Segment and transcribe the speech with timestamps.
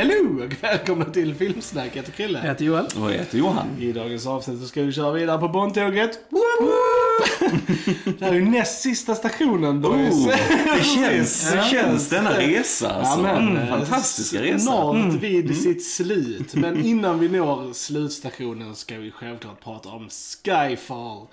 [0.00, 1.86] Hello och välkomna till Filmsnack.
[1.86, 2.38] Jag heter Krille.
[2.38, 2.84] Jag heter Joel.
[2.84, 3.66] Och jag heter Johan.
[3.80, 6.18] I dagens avsnitt så ska vi köra vidare på Bondtåget.
[8.18, 10.14] det här är ju näst sista stationen boys.
[10.14, 10.34] Oh,
[10.76, 13.16] det känns, det känns denna resa alltså.
[13.18, 14.58] Ja, men, Mm, Fantastiska resa.
[14.58, 16.54] Snart vid sitt slut.
[16.54, 20.08] Men innan vi når slutstationen ska vi självklart prata om
[20.44, 21.26] Skyfall.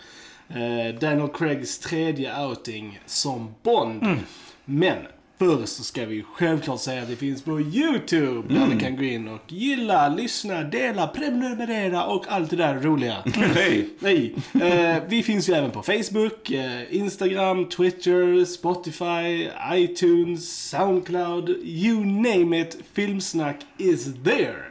[0.50, 4.20] Eh, Daniel Craigs tredje outing som Bond.
[4.66, 4.98] Men
[5.38, 8.54] först så ska vi självklart säga att det finns på YouTube.
[8.54, 13.18] Där ni kan gå in och gilla, lyssna, dela, prenumerera och allt det där roliga.
[13.36, 13.90] Hej.
[14.00, 14.36] Nej.
[14.62, 21.50] Eh, vi finns ju även på Facebook, eh, Instagram, Twitter, Spotify, iTunes, Soundcloud.
[21.50, 22.78] You name it.
[22.94, 24.64] Filmsnack is there.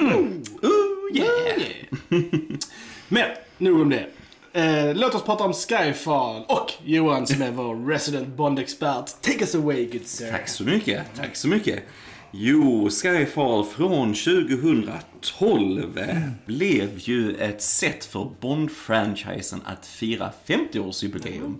[0.00, 1.62] Ooh, yeah.
[3.08, 4.06] Men, nog om det.
[4.56, 9.06] Eh, låt oss prata om Skyfall och Johan som är vår resident Bond-expert.
[9.20, 10.30] Take us away good sir.
[10.30, 11.02] Tack så mycket.
[11.16, 11.82] Tack så mycket.
[12.30, 14.14] Jo, Skyfall från
[15.24, 21.54] 2012 eh, blev ju ett sätt för Bond-franchisen att fira 50-årsjubileum.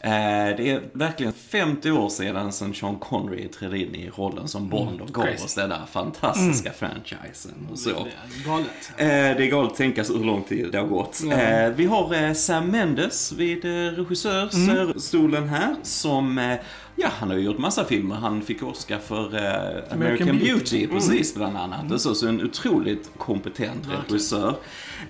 [0.00, 4.68] Eh, det är verkligen 50 år sedan sedan Sean Connery trädde in i rollen som
[4.68, 5.44] Bond och gav crazy.
[5.44, 7.68] oss denna fantastiska franchisen.
[7.72, 7.90] Och så.
[7.90, 8.92] Det är Galet.
[8.96, 11.22] Eh, det är galet att tänka sig hur lång tid det har gått.
[11.32, 16.58] Eh, vi har Sam Mendes vid regissörsstolen här som
[17.02, 18.16] Ja, han har ju gjort massa filmer.
[18.16, 20.44] Han fick Oscar för eh, American, Beauty.
[20.44, 21.92] Beauty, precis bland annat.
[21.92, 24.54] Och så, så en otroligt kompetent regissör.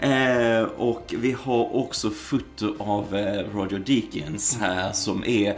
[0.00, 5.56] Eh, och vi har också foto av eh, Roger Deakins här som är,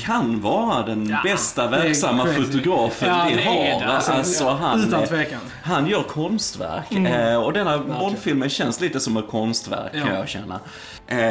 [0.00, 3.54] kan vara den Ja, bästa verksamma fotografen Ja, vi har.
[3.80, 4.12] det, alltså.
[4.12, 5.40] Alltså, han, utan eh, tvekan.
[5.62, 6.92] han gör konstverk.
[6.92, 10.14] Eh, och denna Bondfilmen känns lite som ett konstverk kan Ja.
[10.14, 10.60] jag känna.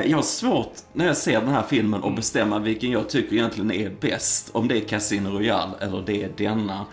[0.06, 3.72] Jag har svårt när jag ser den här filmen att bestämma vilken jag tycker egentligen
[3.72, 4.50] är bäst.
[4.54, 6.86] Om det är Casino Royale eller det är denna.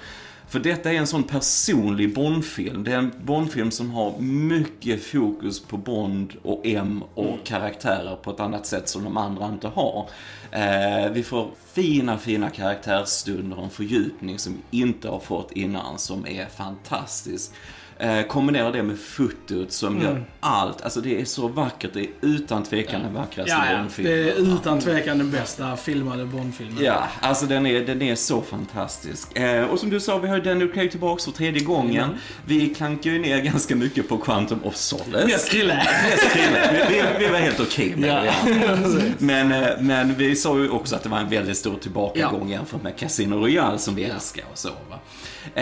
[0.49, 2.85] För detta är en sån personlig Bondfilm.
[2.85, 8.31] Det är en Bondfilm som har mycket fokus på Bond och M och karaktärer på
[8.31, 10.09] ett annat sätt som de andra inte har.
[10.51, 15.99] Eh, vi får fina, fina karaktärsstunder och en fördjupning som vi inte har fått innan
[15.99, 17.53] som är fantastisk.
[18.01, 20.83] Eh, kombinera det med fotot som gör allt.
[20.83, 21.91] Alltså det är så vackert.
[21.95, 23.79] Det är utan tvekan den vackraste Ja, ja.
[23.79, 24.13] Bondfilmen.
[24.13, 26.85] Det är utan tvekan den bästa filmade Bondfilmen.
[26.85, 29.39] Ja, alltså den är, den är så fantastisk.
[29.39, 32.11] Eh, och som du sa, vi har Daniel Craig tillbaks för tredje gången.
[32.47, 35.29] Vi klankar ju ner ganska mycket på Quantum of Solace.
[35.29, 35.75] Yes, Krille.
[36.11, 36.87] Yes, Krille.
[36.89, 38.33] vi, vi, vi var helt okej med Ja.
[38.45, 39.13] det.
[39.19, 42.83] Men, eh, men vi sa ju också att det var en väldigt stor tillbakagång jämfört
[42.83, 44.69] med Casino Royale som vi älskar och så.
[44.69, 44.99] Va?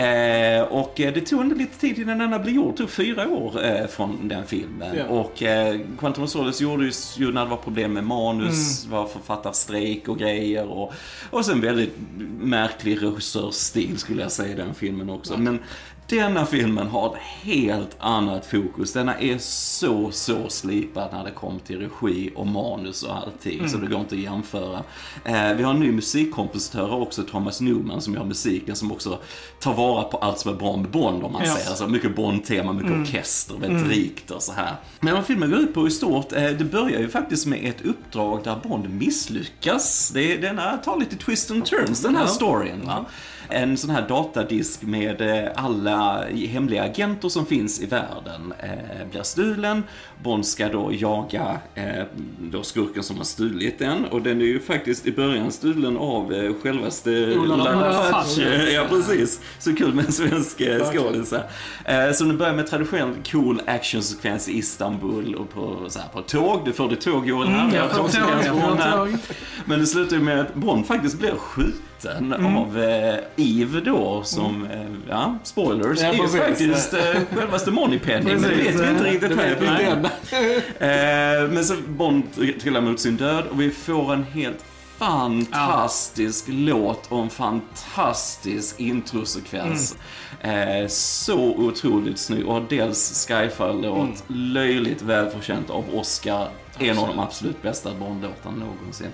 [0.01, 2.71] Eh, och eh, det tog ändå lite tid innan gjord.
[2.71, 4.95] Det tog fyra år eh, från den filmen.
[4.97, 5.05] Ja.
[5.05, 10.07] Och eh, Quantum of Solace gjordes ju när det var problem med manus, var författarstrejk
[10.07, 10.65] och grejer.
[10.67, 10.93] Och,
[11.29, 11.95] och sen väldigt
[12.39, 15.37] märklig regissörsstil skulle jag säga i den filmen också.
[15.37, 15.59] Men
[16.09, 18.93] denna filmen har ett helt annat fokus.
[18.93, 23.69] Denna är så, så slipad när det kommer till regi och manus och allting.
[23.69, 24.83] Så det går inte att jämföra.
[25.25, 29.19] Eh, vi har en ny musikkompositör också, Thomas Newman, som gör musiken, som också
[29.59, 31.55] tar vara på allt som är bra med Bond, om man Ja.
[31.55, 31.87] säger så.
[31.87, 34.75] Mycket Bond-tema, mycket orkester, väldigt rikt och så här.
[34.99, 37.85] Men vad filmen går ut på i stort, eh, det börjar ju faktiskt med ett
[37.85, 40.09] uppdrag där Bond misslyckas.
[40.13, 42.27] Det denna tar lite twist and turns, den här Ja.
[42.27, 42.85] storyn.
[42.85, 43.05] Va?
[43.49, 49.23] En sån här datadisk med eh, alla hemliga agenter som finns i världen eh, blir
[49.23, 49.83] stulen.
[50.23, 52.03] Bond ska då jaga eh,
[52.39, 54.05] då skurken som har stulit den.
[54.05, 57.09] Och den är ju faktiskt i början stulen av eh, självaste.
[57.25, 58.43] Rapace.
[58.73, 59.41] Ja, precis.
[59.59, 61.33] Så kul med en svensk eh, skådis.
[61.33, 66.21] Eh, Så den börjar med traditionell cool actionsekvens i Istanbul och på, så här, på
[66.21, 66.61] tåg.
[66.65, 67.47] Du förde tåg Joel.
[67.47, 67.59] Mm,
[68.79, 69.17] här.
[69.65, 72.57] Men det slutar ju med att Bond faktiskt blir skjuten Mm.
[72.57, 76.99] av eh, Eve då, som, eh, ja, spoilers, Ja, är ju faktiskt eh,
[77.35, 78.33] självaste Moneypenny.
[78.33, 80.05] Men det vet vi inte riktigt än.
[80.79, 82.23] Eh, men så Bond
[82.61, 84.65] trillar mot sin död och vi får en helt
[84.97, 89.97] fantastisk låt och en fantastisk introsekvens.
[90.41, 96.47] Eh, så otroligt snygg och dels Skyfall-låt, löjligt välförtjänt av Oscar.
[96.79, 99.07] En av de absolut bästa Bond-låtarna någonsin.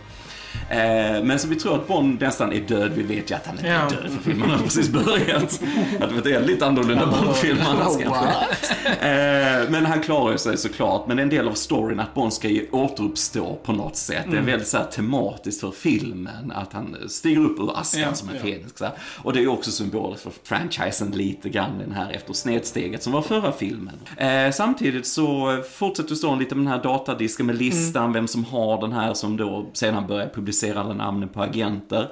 [0.70, 2.92] Eh, men så vi tror att Bond nästan är död.
[2.96, 3.74] Vi vet ju att han inte Ja.
[3.74, 5.62] är död för filmen har precis börjat.
[6.00, 8.90] Att det är lite annorlunda Bond-film annars kanske.
[8.90, 11.08] Eh, men han klarar sig såklart.
[11.08, 14.26] Men det är en del av storyn att Bond ska ju återuppstå på något sätt.
[14.32, 16.52] Det är väldigt så här tematiskt för filmen.
[16.56, 18.42] Att han stiger upp ur askan Ja, som en ja.
[18.42, 18.82] fenix.
[19.24, 23.14] Och det är ju också symboliskt för franchisen lite grann den här efter snedsteget som
[23.14, 23.94] var förra filmen.
[24.18, 28.82] Eh, samtidigt så fortsätter storyn lite med den här datadisken med listan, vem som har
[28.82, 32.12] den här som då sedan börjar publicerar alla namnen på agenter.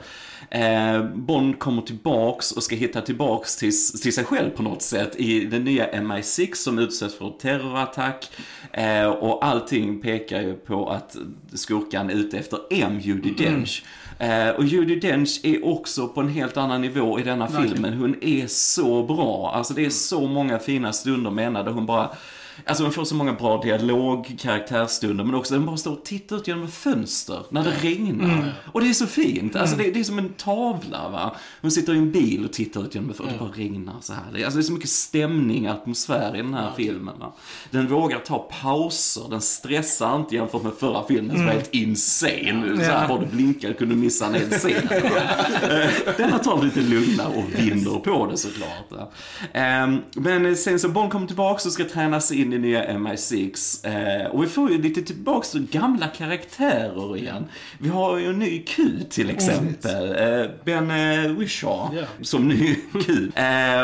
[0.50, 5.16] Eh, Bond kommer tillbaks och ska hitta tillbaks till, till sig själv på något sätt
[5.16, 8.30] i den nya MI6 som utsätts för terrorattack.
[8.72, 11.18] Eh, och allting pekar ju på att
[11.54, 13.84] skurkan är ute efter M, Judi Dench.
[14.20, 17.94] Eh, och Judi Dench är också på en helt annan nivå i denna filmen.
[17.94, 19.52] Hon är så bra.
[19.56, 22.10] Alltså det är så många fina stunder med henne där hon bara
[22.66, 26.36] Alltså hon får så många bra dialog, karaktärstunder, men också den bara står och tittar
[26.36, 28.54] ut genom ett fönster när det regnar.
[28.72, 29.56] Och det är så fint.
[29.56, 31.36] Alltså det, det är som en tavla va.
[31.62, 33.96] Hon sitter i en bil och tittar ut genom ett fönster och det bara regnar
[34.02, 34.24] så här.
[34.34, 37.20] Det alltså det är så mycket stämning, atmosfär i den här filmen.
[37.20, 37.34] Va?
[37.72, 42.76] Den vågar ta pauser, den stressar inte jämfört med förra filmen som var helt insane.
[42.78, 43.08] Så här, Ja.
[43.08, 44.90] bara du blinkade kunde du missa en hel scen.
[45.72, 49.10] Eh, Denna tar lite lugnare och vinner på det såklart.
[49.54, 53.86] Ehm, Men sen så Bond kommer tillbaka och ska tränas in i nya MI6.
[54.24, 57.46] Eh, Och vi får ju lite tillbaks till gamla karaktärer igen.
[57.78, 60.06] Vi har ju en ny Q till exempel.
[60.42, 62.04] Eh, Ben eh, Whishaw Ja.
[62.22, 62.76] som ny
[63.06, 63.32] Q.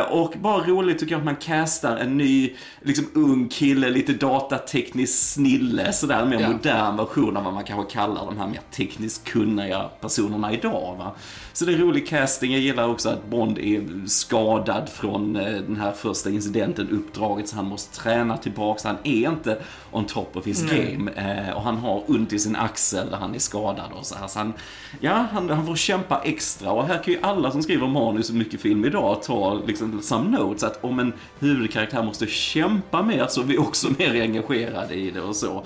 [0.09, 5.13] Och bara roligt tycker jag att man castar en ny, liksom ung kille, lite datateknisk
[5.33, 6.49] snille, sådär en mer Ja.
[6.49, 10.95] modern version av vad man kanske kallar de här mer tekniskt kunniga personerna idag.
[10.99, 11.15] Va?
[11.53, 12.51] Så det är rolig casting.
[12.51, 17.65] Jag gillar också att Bond är skadad från den här första incidenten, uppdraget, så han
[17.65, 18.83] måste träna tillbaks.
[18.83, 19.57] Han är inte
[19.91, 21.11] on top of his game.
[21.11, 24.27] Eh, och han har ont i sin axel han är skadad och så här.
[24.27, 24.53] Så han,
[24.99, 26.71] ja, han, han får kämpa extra.
[26.71, 30.37] Och här kan ju alla som skriver manus och mycket film idag ta liksom some
[30.37, 30.63] notes.
[30.63, 35.21] Att om en huvudkaraktär måste kämpa mer så är vi också mer engagerade i det
[35.21, 35.63] och så.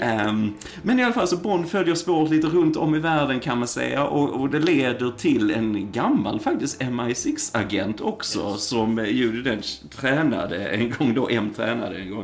[0.00, 3.58] Ehm, men i alla fall så Bond följer spåret lite runt om i världen kan
[3.58, 9.42] man säga och, och det leder till en gammal faktiskt MI6-agent också som eh, Judi
[9.42, 12.19] Dench tränade en gång då, M tränade en gång,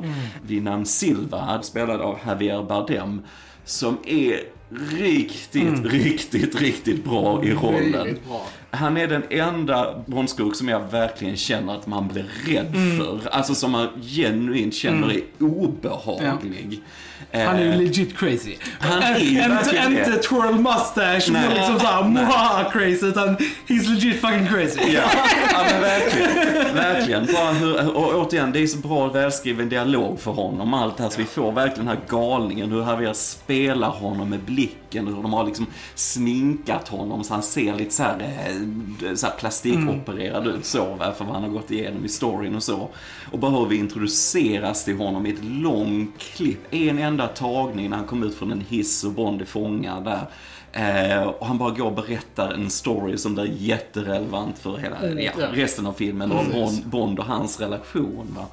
[0.47, 3.23] vid namn Silva, spelad av Javier Bardem,
[3.65, 4.41] som är
[4.99, 8.19] riktigt, riktigt, riktigt bra i rollen.
[8.29, 8.47] Bra.
[8.77, 13.29] Han är den enda Bondskurk som jag verkligen känner att man blir rädd för.
[13.31, 16.83] Alltså som man genuint känner är obehaglig.
[17.33, 18.57] Han är ju Eh, legit crazy.
[18.79, 21.49] Han är ju inte, inte twirl mustache, Nej.
[21.49, 23.37] och liksom såhär mwaha crazy, utan
[23.67, 24.81] he's legit fucking crazy.
[24.93, 25.03] Ja,
[25.53, 26.75] ja men verkligen.
[26.75, 27.27] Verkligen.
[27.27, 30.75] Bara hur, och återigen, det är så bra välskriven dialog för honom.
[30.75, 32.71] Allt det här, så vi får verkligen den här galningen.
[32.71, 35.07] Hur Javier spelar honom med blicken.
[35.07, 38.57] Hur de har liksom sminkat honom så han ser lite så här, eh,
[39.15, 40.95] så här plastikopererad ut så.
[40.95, 42.89] va, För vad han har gått igenom i storyn och så.
[43.33, 46.75] Och bara hur vi introduceras till honom i ett långt klipp.
[46.75, 50.27] En enda tagning när han kom ut från en hiss och Bond är fångad där.
[50.77, 55.33] Eh, och han bara går och berättar en story som blir jätterelevant för hela ja,
[55.39, 55.47] ja.
[55.53, 58.37] resten av filmen och Bond, Bond och hans relation.
[58.37, 58.47] Va?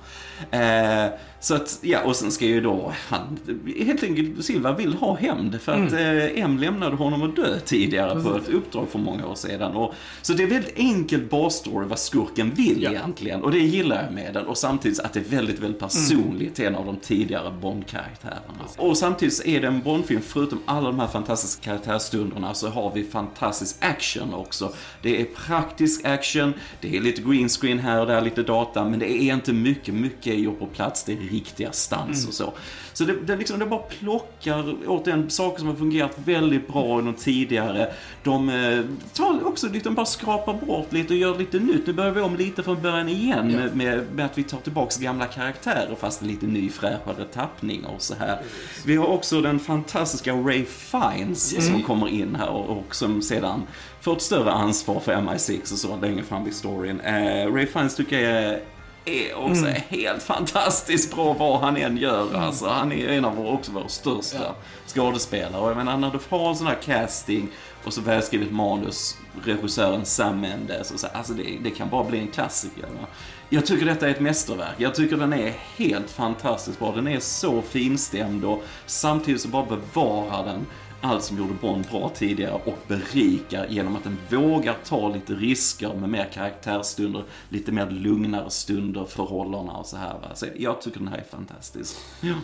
[0.59, 1.11] Eh,
[1.43, 3.39] så att, ja, och sen ska ju då han,
[3.85, 8.23] helt enkelt, Silva vill ha hämnd för att eh, M lämnade honom att dö tidigare
[8.23, 9.75] på ett uppdrag för många år sedan.
[9.75, 13.43] Och, så det är väldigt enkel basstory vad skurken vill egentligen.
[13.43, 14.45] Och det gillar jag med den.
[14.45, 18.63] Och samtidigt att det är väldigt, väldigt personligt till en av de tidigare Bond-karaktärerna.
[18.77, 23.03] Och samtidigt är det en Bond-film, förutom alla de här fantastiska karaktärstunderna så har vi
[23.03, 24.73] fantastisk action också.
[25.01, 28.99] Det är praktisk action, det är lite green screen här och där, lite data, men
[28.99, 32.53] det är inte mycket, mycket är gjort på plats, det är riktiga stans och så.
[32.93, 37.03] Så det, det, liksom, det bara plockar återigen saker som har fungerat väldigt bra i
[37.03, 37.93] de tidigare.
[38.23, 38.79] De eh,
[39.13, 41.87] tar också de bara skrapar bort lite och gör lite nytt.
[41.87, 44.97] Nu börjar vi om lite från början igen med, med, med att vi tar tillbaks
[44.97, 48.41] gamla karaktärer fast en lite ny fräschare tappning och så här.
[48.85, 53.61] Vi har också den fantastiska Ray Fiennes som kommer in här och, och som sedan
[54.01, 56.99] får ett större ansvar för MI6 och så längre fram i storyn.
[56.99, 58.59] Eh, Ray Fiennes tycker jag är
[59.05, 62.35] är också helt fantastiskt bra vad han än gör.
[62.35, 64.55] Alltså, han är en av vår, också våra största
[64.87, 65.61] skådespelare.
[65.61, 67.49] Och jag menar, när du har en sån här casting
[67.83, 72.19] och så välskrivet manus, regissören Sam Mendes, och så, alltså det, det kan bara bli
[72.19, 72.81] en klassiker.
[72.81, 73.07] Va?
[73.49, 74.75] Jag tycker detta är ett mästerverk.
[74.77, 76.91] Jag tycker den är helt fantastiskt bra.
[76.95, 80.65] Den är så finstämd och samtidigt så bara bevarar den
[81.03, 85.93] allt som gjorde Bond bra tidigare och berikar genom att den vågar ta lite risker
[85.93, 90.13] med mer karaktärsstunder, lite mer lugnare stunder för rollerna och så här.
[90.13, 90.35] Va?
[90.35, 91.95] Så jag tycker den här är fantastisk.
[92.21, 92.35] Ja.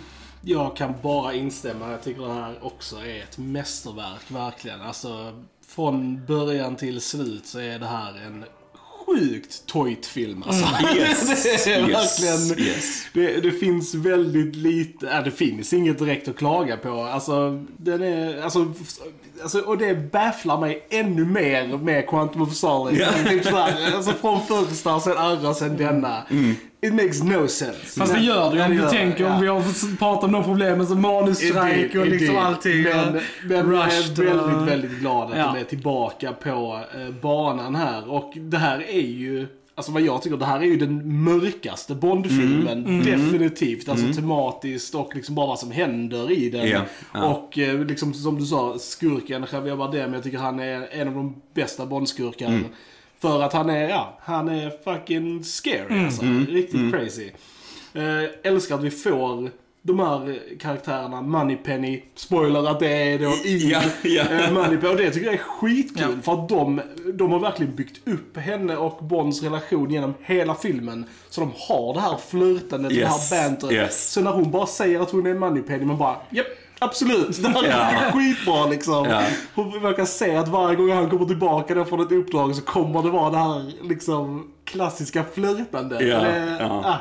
[0.42, 1.92] Jag kan bara instämma.
[1.92, 4.82] Jag tycker det här också är ett mästerverk, verkligen.
[4.82, 8.46] Alltså, från början till slut så är det här en
[9.10, 10.66] sjukt tojt film alltså.
[10.96, 12.68] Yes, det är yes, verkligen...
[12.68, 13.06] yes.
[13.14, 17.02] Det, det finns väldigt lite, ja, det finns inget direkt att klaga på.
[17.04, 18.74] Alltså, den är, alltså,
[19.42, 22.96] alltså och det bafflar mig ännu mer med Quantum of Solace.
[22.96, 23.30] Ja.
[23.30, 26.24] Typ alltså från första, sen andra, sen denna.
[26.82, 28.00] It makes no sense.
[28.00, 29.34] Fast det gör det ju om du tänker ja.
[29.36, 32.84] om vi har pratat om de problemen som manusstrejk och liksom allting.
[32.84, 35.52] Men, och men jag är och- väldigt, väldigt glad att Ja.
[35.54, 38.12] de är tillbaka på eh, banan här.
[38.12, 41.96] Och det här är ju, alltså vad jag tycker, det här är ju den mörkaste
[41.96, 42.86] Bond-filmen.
[42.86, 43.06] Mm.
[43.06, 43.90] Definitivt.
[43.90, 46.82] Alltså tematiskt och liksom bara vad som händer i den.
[47.24, 51.14] Och eh, liksom som du sa, skurken Javier Bardem, jag tycker han är en av
[51.14, 52.60] de bästa Bond-skurkarna.
[53.24, 53.38] Mm.
[53.38, 56.22] För att han är, ja, han är fucking scary alltså.
[56.22, 56.46] Mm.
[56.46, 57.32] Riktigt crazy.
[57.94, 59.50] Eh, älskar att vi får
[59.82, 64.24] de här karaktärerna, Moneypenny, spoiler att det är då i Ja, ja.
[64.24, 64.94] eh, Moneypenny.
[64.94, 66.04] Och det tycker jag är skitkul.
[66.16, 66.22] Ja.
[66.24, 66.82] För att de,
[67.14, 71.06] de har verkligen byggt upp henne och Bonds relation genom hela filmen.
[71.30, 73.74] Så de har det här flörtandet, Yes, det här banteret.
[73.74, 74.12] yes.
[74.12, 76.48] Så när hon bara säger att hon är Moneypenny, man bara, japp.
[76.80, 77.72] Absolut, det här Ja.
[77.78, 79.06] är skitbra liksom.
[79.10, 79.22] Ja.
[79.56, 83.10] Hon verkar se att varje gång han kommer tillbaka från ett uppdrag så kommer det
[83.10, 86.02] vara det här liksom klassiska flörtandet.
[86.02, 86.66] Ja, Det, ja.
[86.86, 86.98] Ah,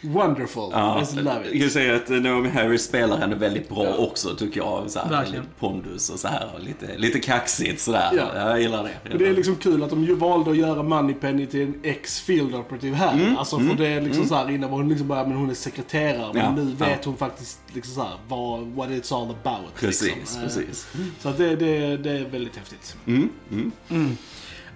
[0.00, 0.68] wonderful.
[0.72, 1.60] Ja, I love jag it.
[1.62, 3.96] kan säga att Naomi Harris spelar henne väldigt bra Ja.
[3.96, 4.90] också tycker jag.
[4.90, 5.44] Så här, Verkligen.
[5.58, 8.10] pondus och så här och lite, lite kaxigt sådär.
[8.16, 8.48] Ja.
[8.50, 8.90] Jag gillar det.
[9.10, 12.54] Jag det är liksom kul att de ju valde att göra Moneypenny till en ex-field
[12.54, 13.34] operative här.
[13.38, 15.54] alltså för det är liksom så här innan var hon liksom bara, men hon är
[15.54, 16.32] sekreterare.
[16.34, 19.74] Men Ja, nu vet hon faktiskt liksom så här vad, what it's all about.
[19.74, 20.38] Precis, liksom.
[20.40, 20.86] Eh, precis.
[21.20, 22.96] Så att det, det, det är väldigt häftigt.
[23.06, 23.28] Mm,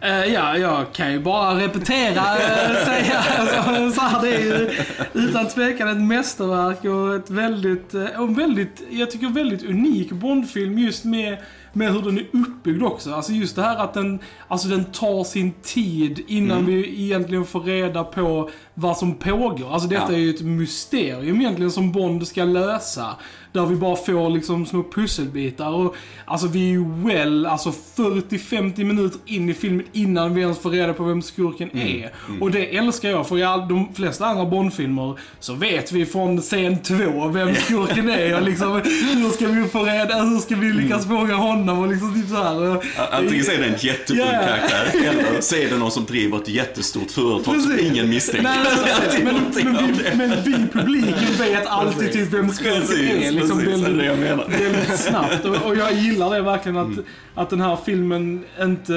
[0.02, 0.22] mm.
[0.22, 4.70] Eh, ja, jag kan ju bara repetera, uh, säga alltså, så här, det är ju
[5.12, 10.12] utan tvekan ett mästerverk och ett väldigt, eh, och en väldigt, jag tycker väldigt unik
[10.12, 11.38] Bondfilm just med,
[11.72, 13.14] med hur den är uppbyggd också.
[13.14, 14.18] Alltså just det här att den,
[14.48, 19.72] alltså den tar sin tid innan vi egentligen får reda på vad som pågår.
[19.72, 20.18] Alltså detta Ja.
[20.18, 23.16] är ju ett mysterium egentligen som Bond ska lösa.
[23.52, 25.94] Där vi bara får liksom små pusselbitar och
[26.24, 30.70] alltså vi är ju well, alltså 40-50 minuter in i filmen innan vi ens får
[30.70, 32.10] reda på vem skurken är.
[32.40, 36.40] Och det älskar jag, för i all, de flesta andra Bondfilmer så vet vi från
[36.40, 38.72] scen två vem skurken är och liksom
[39.12, 42.36] hur ska vi få reda, hur ska vi lyckas fånga honom och liksom typ så
[42.36, 42.84] här.
[43.12, 44.26] Antingen så är det en jätteung Ja.
[44.30, 47.90] karaktär eller så är det någon som driver ett jättestort företag som Precis.
[47.92, 48.42] ingen misstänker.
[48.42, 48.58] Nej,
[49.12, 49.34] nej, men,
[49.74, 53.41] men, vi, men vi publiken vet alltid typ vem skurken är.
[53.42, 54.72] Liksom precis, det är det jag väldigt, menar.
[54.72, 55.44] väldigt snabbt.
[55.44, 57.04] Och, och jag gillar det verkligen att, Mm.
[57.34, 58.92] att den här filmen inte,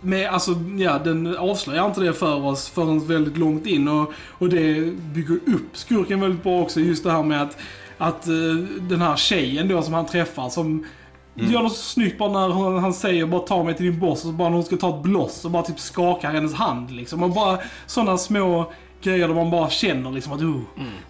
[0.00, 3.88] med, alltså ja, den avslöjar inte det för oss förrän väldigt långt in.
[3.88, 6.80] Och, och det bygger upp skurken väldigt bra också.
[6.80, 7.56] Just det här med att,
[7.98, 8.32] att eh,
[8.80, 10.86] den här tjejen då som han träffar som
[11.38, 11.52] Mm.
[11.52, 14.12] Gör något så snyggt bara när hon, han säger bara ta mig till din boss
[14.24, 16.90] och så bara när hon ska ta ett bloss och bara typ skakar hennes hand
[16.90, 17.22] liksom.
[17.22, 18.72] Och bara sådana små
[19.10, 20.60] grejer där man bara känner liksom att oh,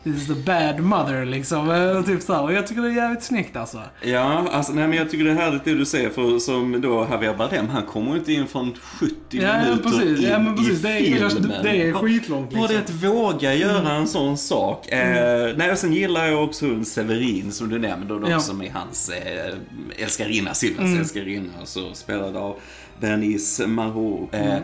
[0.05, 1.71] this is the bad mother liksom.
[1.71, 2.41] Eh, Typ så.
[2.43, 3.83] Och jag tycker det är jävligt snyggt alltså.
[4.03, 7.07] Ja, alltså, nej, men jag tycker det är härligt det du säger, för som då
[7.11, 10.19] Javier Bardem, han kommer ju inte in från 70 Ja, minuter precis.
[10.25, 10.79] in Ja, men precis.
[10.79, 11.63] i Det är, filmen.
[11.63, 12.97] det är skitlångt Bara det liksom.
[12.97, 14.89] att våga göra en sån sak.
[14.93, 18.41] Eh, nej, och sen gillar jag också hon Severin som du nämnde, då, Ja.
[18.41, 19.55] som är hans eh,
[19.99, 22.57] älskarinna, Silvers älskarinna, så spelad av
[23.01, 24.35] Bernice Marot.
[24.35, 24.55] Eh,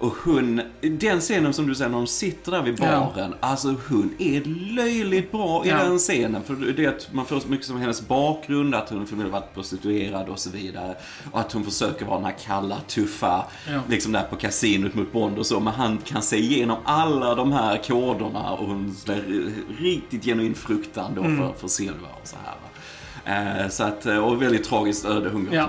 [0.00, 3.12] Och hon, den scenen som du säger när de sitter där vid Ja.
[3.14, 4.40] baren, alltså hon är
[4.76, 5.76] löjligt bra i Ja.
[5.84, 6.42] den scenen.
[6.42, 9.54] För det är att man får så mycket som hennes bakgrund, att hon förmodligen varit
[9.54, 10.96] prostituerad och så vidare.
[11.30, 13.80] Och att hon försöker vara den här kalla, tuffa, Ja.
[13.88, 15.60] liksom där på kasinot mot Bond och så.
[15.60, 19.52] Men han kan se igenom alla de här koderna och hon är
[19.82, 21.36] riktigt genuin fruktan då Mm.
[21.38, 22.54] för, för Silva och så här.
[23.30, 25.68] Eh, så att, eh, och väldigt tragiskt öde går Ja.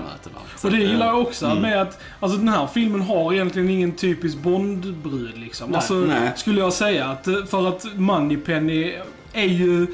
[0.62, 3.92] Och det eh, gillar jag också med att, alltså den här filmen har egentligen ingen
[3.92, 5.70] typisk Bond-brud liksom.
[5.70, 5.76] Nej.
[5.76, 6.32] alltså, Nej.
[6.36, 7.06] skulle jag säga.
[7.06, 8.94] Att, för att Moneypenny
[9.32, 9.86] är ju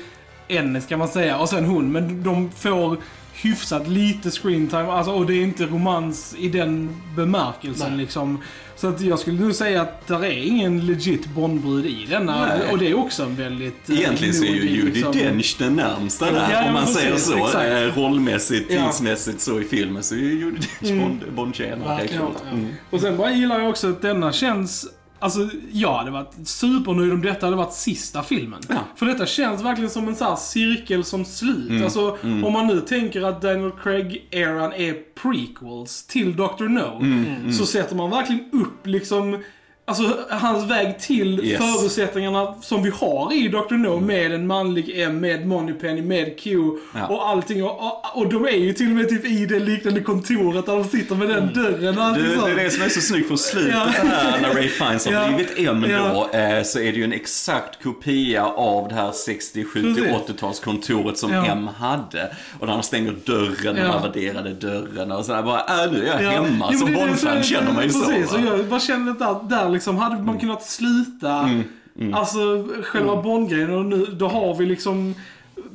[0.49, 1.93] en, ska man säga, och sen hon.
[1.93, 2.97] Men de får
[3.43, 7.99] hyfsat lite screentime, alltså, och det är inte romans i den bemärkelsen Nej.
[7.99, 8.39] liksom.
[8.77, 12.47] Så att jag skulle nog säga att där är ingen legit Bondbrud i denna.
[12.47, 12.73] Nej.
[12.73, 13.91] Och det är också en väldigt...
[13.91, 16.85] eh, Egentligen så är ju Judi liksom- Dench den närmsta där, Ja, ja, om man
[16.85, 17.37] precis, säger så.
[17.47, 17.65] exakt.
[17.97, 18.87] Eh, rollmässigt, Ja.
[18.87, 22.43] tidsmässigt så i filmen så är ju Judi Dench Bond, Bondtjänare, helt Verkligen, klart.
[22.45, 22.51] ja.
[22.51, 22.69] Mm.
[22.91, 24.87] Och sen bara gillar jag också att denna känns...
[25.21, 28.61] Alltså, jag hade varit supernöjd om detta hade varit sista filmen.
[28.69, 28.75] Ja.
[28.97, 31.71] För detta känns verkligen som en sån här cirkel som slut.
[31.71, 31.85] Mm.
[31.85, 36.65] Alltså, om man nu tänker att Daniel Craig-eran är prequels till Dr.
[36.69, 37.53] No, Mm.
[37.53, 39.43] så sätter man verkligen upp liksom
[39.89, 41.59] Alltså hans väg till Yes.
[41.59, 43.75] förutsättningarna som vi har i Dr.
[43.75, 46.51] No med en manlig M, med Moneypenny, med Q
[46.95, 47.07] Ja.
[47.07, 47.65] och allting.
[47.65, 50.73] Och, och, och de är ju till och med typ i det liknande kontoret där
[50.77, 53.29] de sitter med den dörren och allting Det, det är det som är så snyggt
[53.29, 53.87] för slutet Ja.
[54.09, 55.29] här när Ray Fiennes har Ja.
[55.29, 56.39] blivit M då, Ja.
[56.39, 60.13] eh, så är det ju en exakt kopia av det här 60, 70, Precis.
[60.13, 61.47] 80-talskontoret som Ja.
[61.47, 62.37] M hade.
[62.61, 63.93] Och när han stänger dörren, Ja.
[63.93, 66.43] här värderade dörren och sådär bara, äh, nu är jag Ja.
[66.43, 66.69] hemma.
[66.73, 68.05] Jo, som Bond-fan känner man ju så.
[68.05, 68.39] Precis, va?
[68.39, 71.51] och jag bara känner att där liksom hade man kunnat sluta
[72.13, 75.15] Alltså själva Bond-grejen och nu, då har vi liksom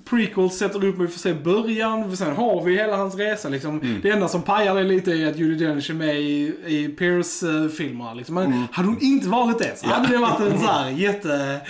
[0.05, 3.99] Prequels sätter upp, vi får se början, sen har vi hela hans resa liksom.
[4.01, 8.13] Det enda som pajar det lite är att Judi Dench är med i, i Pierce-filmerna
[8.13, 8.35] liksom.
[8.35, 11.61] Men hade hon inte varit det så hade det varit en så här jätte,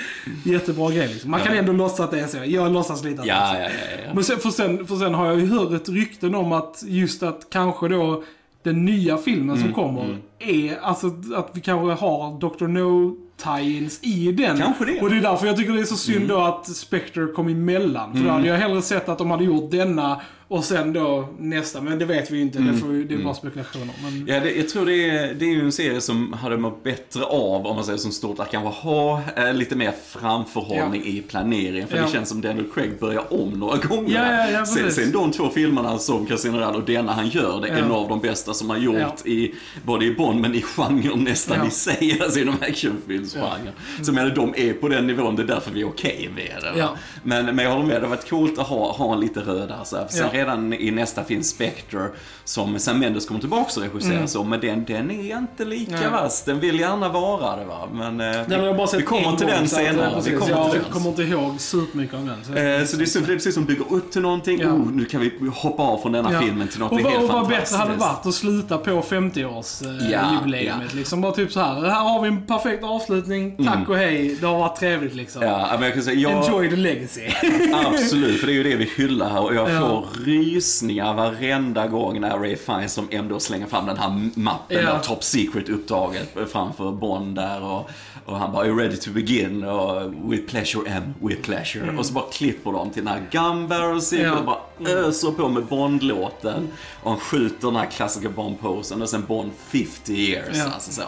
[0.46, 1.32] jättebra grej liksom.
[1.32, 2.38] Man kan ändå låtsas att det är så.
[2.46, 3.60] Jag låtsas lite att det är så.
[3.60, 4.04] Ja, ja, ja.
[4.08, 4.13] ja.
[4.13, 7.48] Men sen, för, sen, för sen har jag ju hört rykten om att just att
[7.50, 8.24] kanske då
[8.63, 12.67] den nya filmen Mm, som kommer är alltså att vi kanske har Dr.
[12.67, 14.58] No tie-ins i den.
[14.58, 14.91] Kanske det.
[14.91, 15.03] Mm.
[15.03, 18.13] Och det är därför jag tycker det är så synd då att Spectre kom emellan.
[18.17, 21.81] För då hade jag hellre sett att de hade gjort denna och sen då nästa.
[21.81, 22.59] Men det vet vi ju inte.
[22.59, 23.93] Det, får vi, det är bara spekulationer.
[24.03, 24.13] Men...
[24.13, 24.27] Mm.
[24.27, 27.23] Ja, det, jag tror det är, det är ju en serie som hade mått bättre
[27.23, 31.12] av, om man säger som stort, att kanske ha eh, lite mer framförhållning Ja.
[31.12, 31.88] i planeringen.
[31.88, 32.03] För Ja.
[32.03, 34.13] det känns som Daniel Craig börjar om några gånger.
[34.15, 37.62] Ja, ja, ja, sen, sen de två filmerna som Casino Royale och denna han gör,
[37.62, 37.85] det är Ja.
[37.85, 39.31] en av de bästa som han gjort Ja.
[39.31, 39.53] i,
[39.85, 41.67] både i Bond men i genren nästan Ja.
[41.67, 43.73] i sig, alltså inom actionfilmsgenren.
[44.01, 46.57] Så jag menar, de är på den nivån, det är därför vi är okej med
[46.62, 46.79] det.
[46.79, 46.95] Ja.
[47.23, 49.85] Men, men jag håller med, det har varit coolt att ha, ha en lite rödare
[49.85, 50.07] så här.
[50.07, 50.33] Sen Ja.
[50.34, 52.08] Redan i nästa film Spectre,
[52.44, 56.10] som Sam Mendes kommer tillbaka och regisserar så, men den, den är inte lika Nej.
[56.12, 56.44] vass.
[56.44, 57.88] Den vill gärna vara det va.
[57.94, 60.06] Men eh, Den har jag bara sett vi kommer en till den senare.
[60.12, 60.92] eh, Vi kommer jag till den.
[60.92, 62.36] kommer inte ihåg supermycket av den.
[62.46, 64.60] Så, Eh, Så det är det är precis som bygger upp till någonting.
[64.62, 64.68] Ja.
[64.70, 66.42] Oh, nu kan vi hoppa av från denna Ja.
[66.42, 67.72] filmen till något och, vad- helt och vad fantastiskt.
[67.72, 70.12] bättre hade varit att sluta på 50-årsjubileet.
[70.12, 71.82] Ja, jubileumet liksom bara typ så här.
[71.82, 73.66] Här har vi en perfekt avslutning.
[73.66, 74.38] Tack och hej.
[74.42, 75.42] Det har varit trevligt liksom.
[75.44, 75.54] Mm.
[75.56, 77.22] Ja, men jag kan säga, jag, Enjoy the legacy.
[77.86, 79.80] Absolut, för det är ju det vi hyllar här och jag Ja.
[79.80, 84.94] får rysningar varenda gång när Ray Fiennes som ändå slänger fram den här mappen, Ja.
[84.94, 87.89] där top secret-uppdraget framför Bond där och,
[88.25, 92.06] och han bara “Are you ready to begin?” och “With pleasure M, with pleasure” och
[92.06, 94.25] så bara klipper de till den här gun barrel Mm.
[94.25, 94.38] Ja.
[94.39, 96.68] och bara öser på med Bond-låten
[97.03, 100.48] och han skjuter den här klassiska Bond-posen och sen Bond 50 years.
[100.58, 100.65] Ja.
[100.74, 101.01] Alltså så.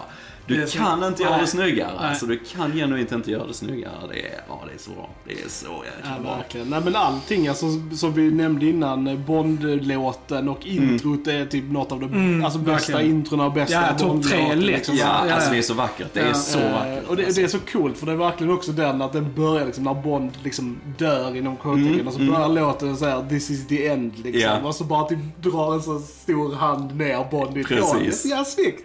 [0.47, 1.91] Det Du kan inte göra det snyggare.
[1.99, 2.09] Nej.
[2.09, 3.91] Alltså, du kan genuint inte göra det snyggare.
[4.13, 5.09] Det är, ja, det är så bra.
[5.27, 6.35] Det är så jäkla Ja, bra.
[6.35, 6.67] verkligen.
[6.69, 7.65] Nej men allting, alltså,
[7.95, 12.97] som vi nämnde innan, Bond-låten och introt är typ något av de alltså, bästa Mm,
[13.01, 13.17] verkligen.
[13.17, 14.95] introna och bästa Ja, topp tre liksom.
[14.95, 15.53] Ja, Ja, alltså ja.
[15.53, 16.07] det är så vackert.
[16.13, 16.33] Det är Ja.
[16.33, 17.07] så Eh, vackert.
[17.07, 17.41] och det, alltså.
[17.41, 19.93] det är så coolt för det är verkligen också den att den börjar liksom när
[19.93, 23.87] Bond liksom dör inom quotetecken Mm, och så börjar låten så här “This is the
[23.87, 24.41] end” liksom.
[24.41, 24.57] Ja.
[24.67, 27.93] Och så bara typ drar en så stor hand ner Bond i ett Precis.
[28.01, 28.83] Det är så jävla snyggt.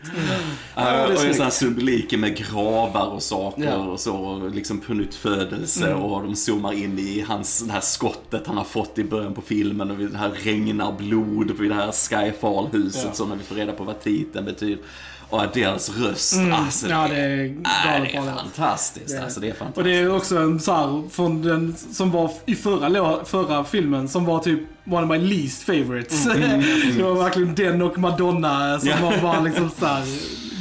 [0.76, 1.36] Ja, det är snyggt.
[1.50, 3.76] Symboliker med gravar och saker Ja.
[3.76, 4.16] och så.
[4.16, 8.56] Och liksom på nytt födelse och de zoomar in i hans, det här skottet han
[8.56, 13.04] har fått i början på filmen och det här regnar blod vid det här Skyfall-huset
[13.04, 13.12] Ja.
[13.12, 14.78] så när vi får reda på vad titeln betyder.
[15.30, 19.08] Och deras röst, alltså Ja, det, det är är, galet det är fantastiskt.
[19.08, 19.78] Det- Alltså det är fantastiskt.
[19.78, 24.08] Och det är också en så här, från den som var i förra, förra filmen
[24.08, 26.24] som var typ one of my least favorites.
[26.96, 28.96] det var verkligen den och Madonna som Ja.
[29.02, 30.04] var bara liksom så här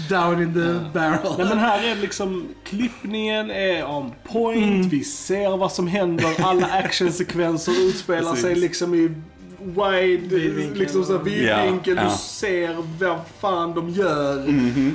[0.10, 1.20] down in the barrel.
[1.38, 4.90] Nej men här är liksom, klippningen är on point, Mm.
[4.90, 9.10] vi ser vad som händer, alla actionsekvenser utspelar sig liksom i
[9.64, 10.78] wide, Vidvinkel.
[10.78, 12.10] liksom så här vidvinkel, Ja, ja.
[12.10, 14.44] du ser vad fan de gör.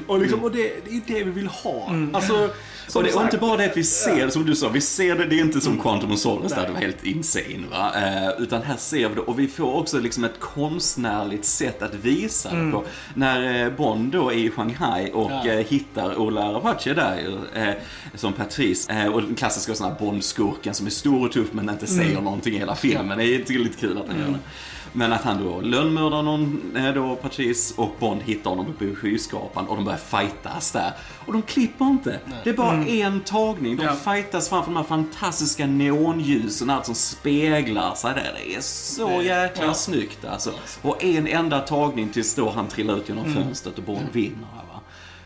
[0.06, 1.92] Och, liksom, och det, det är det vi vill ha.
[2.12, 2.48] Alltså,
[2.88, 4.80] som Och det är sagt, inte bara det att vi ser, som du sa, vi
[4.80, 7.92] ser det, det är inte som Quantum of Solace där det var helt insane va.
[7.96, 11.94] Eh, utan här ser vi det och vi får också liksom ett konstnärligt sätt att
[11.94, 12.84] visa det på.
[13.14, 15.46] När eh, Bond då är i Shanghai och Ja.
[15.46, 17.74] eh, hittar Ola Rapace där eh,
[18.14, 18.88] som Patrice.
[18.88, 22.20] Eh, och den klassiska sån här Bond-skurken som är stor och tuff men inte säger
[22.20, 23.18] någonting i hela filmen.
[23.18, 24.38] Det är lite kul att han gör det.
[24.96, 26.60] Men att han då lönnmördar någon,
[26.94, 30.92] då Patrice, och Bond hittar honom uppe i skyskrapan och de börjar fightas där.
[31.26, 32.18] Och de klipper inte.
[32.44, 33.76] Det är bara en tagning.
[33.76, 33.94] De Ja.
[34.14, 38.32] fightas framför de här fantastiska neonljusen, allt som speglar sig där.
[38.44, 39.74] Det är så jäkla ja.
[39.74, 40.50] snyggt alltså.
[40.82, 44.38] Och en enda tagning tills då han trillar ut genom fönstret och Bond vinner.
[44.72, 44.80] Va?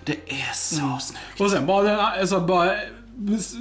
[0.04, 1.40] Det är så snyggt.
[1.40, 2.72] Och sen bara, alltså bara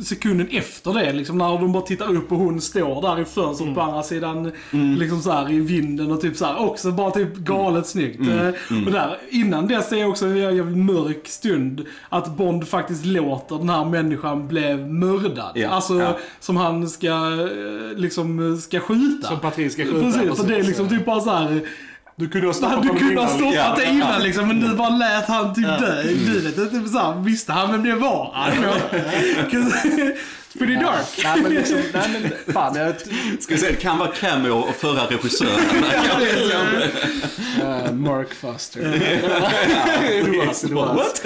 [0.03, 3.75] sekunden efter det, liksom när de bara tittar upp och hon står där i fönstret
[3.75, 4.51] på andra sidan,
[4.99, 8.19] liksom så här i vinden och typ så här, också bara typ galet snyggt.
[8.19, 8.47] Eh,
[8.85, 13.69] Och där, innan dess är också en jävligt mörk stund att Bond faktiskt låter den
[13.69, 15.51] här människan bli mördad.
[15.55, 16.17] Ja, Alltså, ja.
[16.39, 19.27] som han ska, eh, liksom, ska skjuta.
[19.27, 20.37] Som Patrice ska skjuta, Precis, precis.
[20.41, 21.61] för det är liksom typ bara så här.
[22.19, 24.89] Du kunde ha stoppat Du kunde ha stoppat Ja, det innan liksom, men du bara
[24.89, 26.55] lät han typ dö i livet.
[26.55, 28.33] Typ visste han vem det var?
[29.49, 31.19] It's pretty dark.
[31.23, 32.95] Nej men liksom, nej men fan jag...
[33.41, 35.51] Ska vi säga, det kan vara cameo och förra regissören.
[37.61, 38.81] Uh, Mark Foster.
[38.81, 39.21] det
[40.37, 40.95] var, det var.
[40.95, 41.21] What?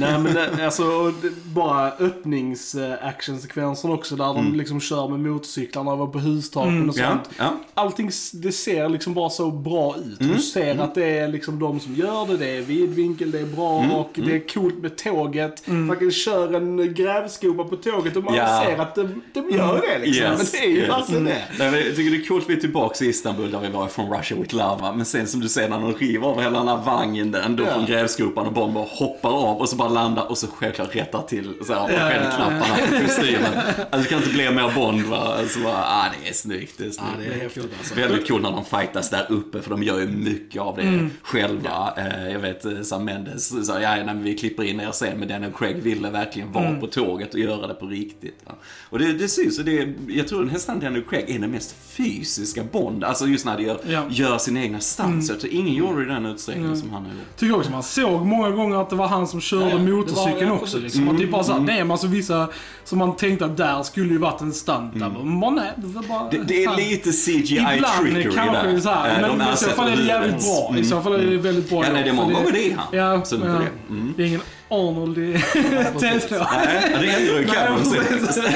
[0.10, 1.12] Nej men det- alltså och
[1.44, 7.28] bara öppnings-actionsekvensen också där de liksom kör med motorcyklarna över på hustaken och Ja, sånt.
[7.38, 7.56] ja.
[7.74, 10.18] Allting s- det ser liksom bara så bra ut.
[10.18, 13.46] Du ser att det är liksom de som gör det, det är vidvinkel, det är
[13.46, 15.62] bra och det är coolt med tåget.
[15.68, 18.62] Man kan köra en grävskopa på tåget och man Ja.
[18.66, 20.24] ser att de, de gör det liksom.
[20.26, 20.88] Yes, men det är ju yes.
[20.88, 21.42] verkligen det.
[21.58, 24.12] Nej, jag tycker det är coolt vi är tillbaka i Istanbul där vi var från
[24.18, 24.92] Russia with Lava.
[24.92, 27.74] Men sen som du säger när de river av hela den här vagnen då Ja.
[27.74, 31.52] från grävskopan och bara hoppar av och så bara landar och så självklart rättar till
[31.66, 33.52] så här, Ja, knapparna på kostymen.
[33.90, 35.36] Alltså det kan inte bli mer Bond va.
[35.48, 36.74] Så bara, ah, det är snyggt.
[36.78, 37.10] Det är snyggt.
[37.18, 37.94] Ja, det är häftigt alltså.
[37.94, 41.10] Väldigt coolt när de fightas där uppe för de gör ju mycket av det Mm.
[41.22, 41.94] själva.
[41.96, 45.28] Eh, jag vet eh, Sam Mendes sa, ja när vi klipper in er sen men
[45.28, 46.80] Daniel Craig ville verkligen vara Mm.
[46.80, 48.38] på tåget och göra det på riktigt.
[48.46, 48.52] Va?
[48.90, 52.64] Och det, det syns, och det, jag tror nästan Daniel Craig är den mest fysiska
[52.72, 53.04] Bond.
[53.04, 54.02] Alltså just när det gör, Ja.
[54.10, 55.10] gör sina egna stunts.
[55.10, 55.26] Mm.
[55.28, 57.36] Jag tror ingen gjorde det i den utsträckningen som han har gjort.
[57.36, 59.73] Tycker också man såg många gånger att det var han som körde.
[59.78, 60.78] Det motorcykeln ja, också.
[60.78, 61.08] Liksom.
[61.08, 62.48] Att det är bara såhär, nej men alltså vissa
[62.84, 65.12] som man tänkte att där skulle ju varit en stunt där.
[65.24, 66.30] Men bara, nej, det var bara...
[66.30, 68.80] Det, det är lite CGI Ibland trickery kanske där.
[68.80, 70.74] så här, Eh, men i så fall är det jävligt bra.
[70.78, 71.84] I så fall är det väldigt bra.
[71.84, 72.86] Ja, nej, det är många gånger det är han.
[72.92, 73.52] Ja, Absolut ja.
[73.52, 73.94] det.
[73.94, 74.14] Mm.
[74.16, 76.46] Det är ingen Arnold i T2.
[76.52, 78.52] Nej, det ändrar ju Cameron Nej, sen.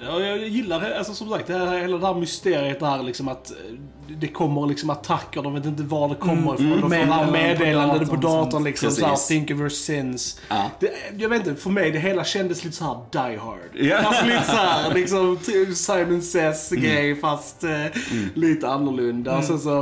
[0.00, 3.50] Ja, jag gillar alltså som sagt, det här, hela det här mysteriet där liksom att
[3.50, 3.56] eh,
[4.20, 6.70] det kommer liksom attacker, de vet inte var det kommer ifrån.
[6.70, 9.00] De får här Meddelanden på datorn, liksom, Precis.
[9.02, 10.40] såhär, think of your sins.
[10.48, 10.70] Ja.
[10.80, 13.58] Det, jag vet inte, för mig det hela kändes lite såhär Die Hard.
[13.74, 13.96] Ja.
[13.98, 16.84] Alltså lite såhär, liksom typ Simon Says Mm.
[16.84, 17.84] grej fast eh,
[18.34, 19.38] lite annorlunda.
[19.38, 19.80] Och sen så,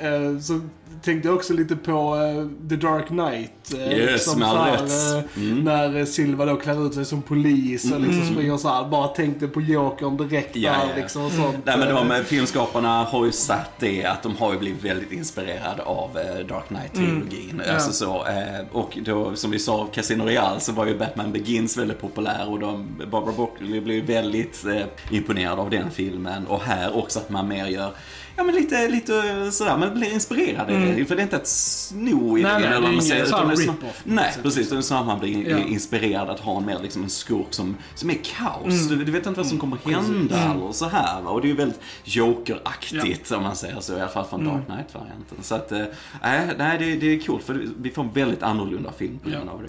[0.00, 0.60] eh, så
[1.02, 3.74] tänkte också lite på eh, The Dark Knight.
[3.74, 5.26] eh, Yes, med all så rätt.
[5.36, 5.58] Mm.
[5.58, 8.88] eh, När eh, Silva då klär ut sig som polis och liksom springer så här.
[8.88, 11.02] Bara tänkte på Jokern direkt Ja, där ja, ja.
[11.02, 11.56] liksom och sånt.
[11.64, 15.12] Nej men de eh, filmskaparna har ju sagt det att de har ju blivit väldigt
[15.12, 17.62] inspirerade av eh, Dark Knight-trilogin.
[17.66, 17.72] Ja.
[17.72, 21.76] Alltså så, eh, och då som vi sa, Casino Royale så var ju Batman Begins
[21.76, 24.64] väldigt populär och de, Barbara Broccoli blev väldigt
[25.10, 26.46] imponerad av den filmen.
[26.46, 27.90] Och här också att man mer gör
[28.36, 29.12] Ja men lite, lite
[29.52, 30.66] sådär, man blir inspirerad.
[31.08, 33.86] För det är inte ett sno i Nej, nej, det är ingen säger, utan på
[34.04, 34.70] Nej, precis.
[34.70, 35.58] Det är snarare man blir Ja.
[35.58, 38.66] inspirerad att ha en mer liksom en skurk som, som är kaos.
[38.86, 38.88] Mm.
[38.98, 41.22] Du, du vet inte vad som kommer hända eller så här.
[41.22, 41.30] va.
[41.30, 43.92] Och det är ju väldigt Joker-aktigt om man säger så.
[43.96, 44.52] I alla fall från Mm.
[44.52, 45.38] Dark Knight-varianten.
[45.42, 45.84] Så att, eh,
[46.22, 49.48] nej, nej det, det är coolt för vi får en väldigt annorlunda film på grund
[49.50, 49.68] av det.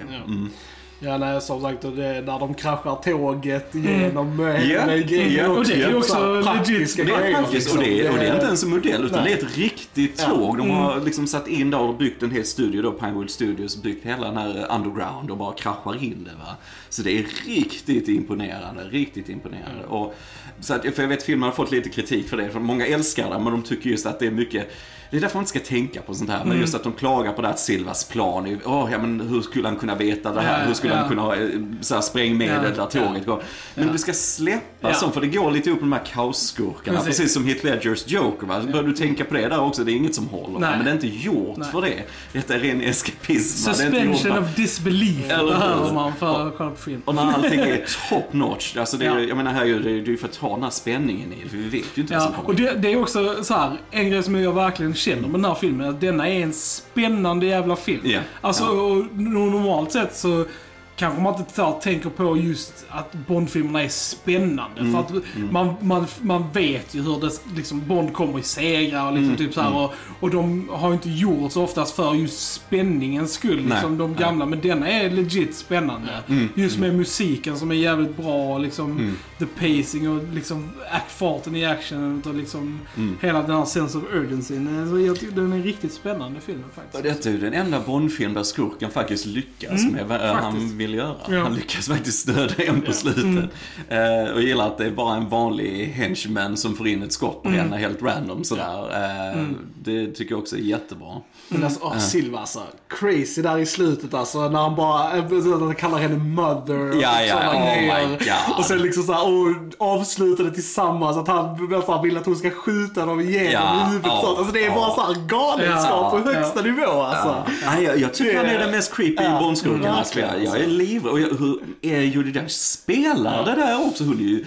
[1.04, 1.16] Ja.
[1.16, 1.20] Mm.
[1.20, 4.70] Nej, som sagt, och det, när de kraschar tåget genom mm.
[4.70, 7.42] Ja, grejer ja, och det är också praktiska grejer.
[7.42, 9.36] Faktiskt, och, det, och det är inte ens en modell utan Nej.
[9.36, 10.30] det är ett riktigt Ja.
[10.30, 10.58] tåg.
[10.58, 14.06] De har liksom satt in där och byggt en hel studio då, Pinewood Studios, byggt
[14.06, 16.56] hela den här underground och bara kraschar in det va.
[16.90, 19.86] Så det är riktigt imponerande, riktigt imponerande.
[19.88, 20.16] Och,
[20.60, 23.30] så att, för jag vet filmen har fått lite kritik för det, för många älskar
[23.30, 24.72] det men de tycker just att det är mycket
[25.12, 26.45] det är därför man inte ska tänka på sånt här.
[26.45, 28.45] Men just att de klagar på det att Silvas plan.
[28.47, 30.60] är- Åh, ja men hur skulle han kunna veta det här?
[30.60, 31.00] Ja, hur skulle ja.
[31.00, 31.47] han kunna ha eh,
[31.82, 33.43] så här, sprängmedel Ja, där tåget går?
[33.76, 34.93] Men du ska släppa Ja.
[34.93, 36.97] sånt, för det går lite upp med de här kaosskurkarna.
[36.97, 37.17] Precis.
[37.19, 38.47] Precis som Heath Ledgers Joker.
[38.47, 38.62] Va?
[38.71, 39.84] Börjar du tänka på det där också.
[39.84, 40.60] Det är inget som håller.
[40.60, 40.69] Nej.
[40.76, 41.67] Men det är inte gjort Nej.
[41.71, 42.04] för det.
[42.34, 43.69] Detta är ren eskapism.
[43.69, 47.02] Det Suspension of disbelief behöver man för att kolla på film.
[47.06, 48.78] och när allting är top notch.
[48.78, 49.19] Alltså det är, Ja.
[49.19, 51.43] Jag menar, här är ju- det är ju för att ha den här spänningen i
[51.43, 51.50] det.
[51.50, 52.50] För vi vet ju inte vad som Ja, kommer.
[52.50, 55.46] och det, det är också så här, en grej som jag verkligen känner med den
[55.46, 58.02] här filmen, att denna är en spännande jävla film.
[58.04, 59.06] Ja, Alltså, ja.
[59.22, 60.46] normalt sett så
[60.95, 64.82] kanske man inte tar, tänker på just att Bond-filmerna är spännande.
[64.82, 69.06] Mm, För att man, man, man vet ju hur det, liksom, Bond kommer i segrar
[69.08, 72.54] och liksom Mm, typ så här, och, och de har inte gjorts oftast för just
[72.54, 74.19] spänningens skull, Nej, liksom de nej.
[74.19, 74.45] gamla.
[74.45, 76.12] Men denna är legit spännande.
[76.27, 81.65] Mm, Just med musiken som är jävligt bra, liksom the pacing och liksom act-farten i
[81.65, 83.17] actionen och liksom Mm.
[83.21, 84.56] hela den här sense of urgency.
[84.89, 86.95] Så jag tycker den är en riktigt spännande film faktiskt.
[86.95, 90.51] Och detta är ju den enda Bondfilm där skurken faktiskt lyckas med vad han Mm,
[90.51, 90.73] faktiskt.
[90.91, 91.15] Vill göra.
[91.30, 91.43] Ja.
[91.43, 93.23] Han lyckas faktiskt döda en på slutet.
[93.23, 94.25] Mm.
[94.25, 97.43] Eh, och gillar att det är bara en vanlig henchman som får in ett skott
[97.43, 97.60] på Mm.
[97.62, 98.89] henne helt random sådär.
[99.36, 99.43] Eh,
[99.84, 101.08] Det tycker jag också är jättebra.
[101.49, 102.60] Men alltså, åh, Silva alltså.
[102.99, 104.49] Crazy där i slutet alltså.
[104.49, 108.17] När han bara, att han kallar henne mother och Ja, ja, sådana oh grejer.
[108.58, 111.17] Och sen liksom såhär, och avslutar det tillsammans.
[111.17, 114.08] Att han så här, vill att hon ska skjuta dem igenom Ja, huvudet.
[114.12, 114.38] ja, sånt.
[114.38, 114.75] Alltså det är ja.
[114.75, 117.36] bara såhär galenskap Ja, på högsta nivå alltså.
[117.65, 119.82] Nej, jag, jag tycker Det- han är den mest creepy Ja, Bondskurken.
[119.82, 121.12] verkligen, Alltså, jag, jag är livrädd.
[121.12, 124.03] Och jag- hur är Judi Dench spelar det där också.
[124.03, 124.45] Hon är ju,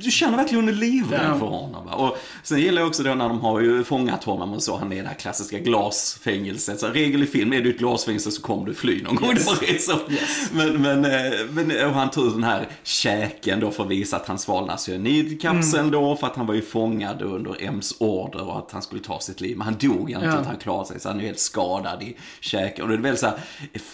[0.00, 1.86] du känner verkligen hon är livrädd för honom.
[1.86, 1.92] Va?
[1.94, 4.76] Och sen gillar jag också då när de har ju fångat honom och så.
[4.76, 6.80] Han är i det här klassiska glasfängelset.
[6.80, 9.34] Så regel i film, är du i ett glasfängelse så kommer du fly någon gång.
[9.34, 9.98] Det bara är så.
[10.52, 14.26] Men, men, eh, men och han tog den här käken då för att visa att
[14.28, 16.16] han svalnar cyanidkapseln då.
[16.16, 19.40] För att han var ju fångad under M's order och att han skulle ta sitt
[19.40, 19.56] liv.
[19.56, 20.32] Men han dog inte, Ja.
[20.32, 21.00] utan han klarade sig.
[21.00, 22.82] Så han är helt skadad i käken.
[22.82, 23.36] Och det är väldigt så här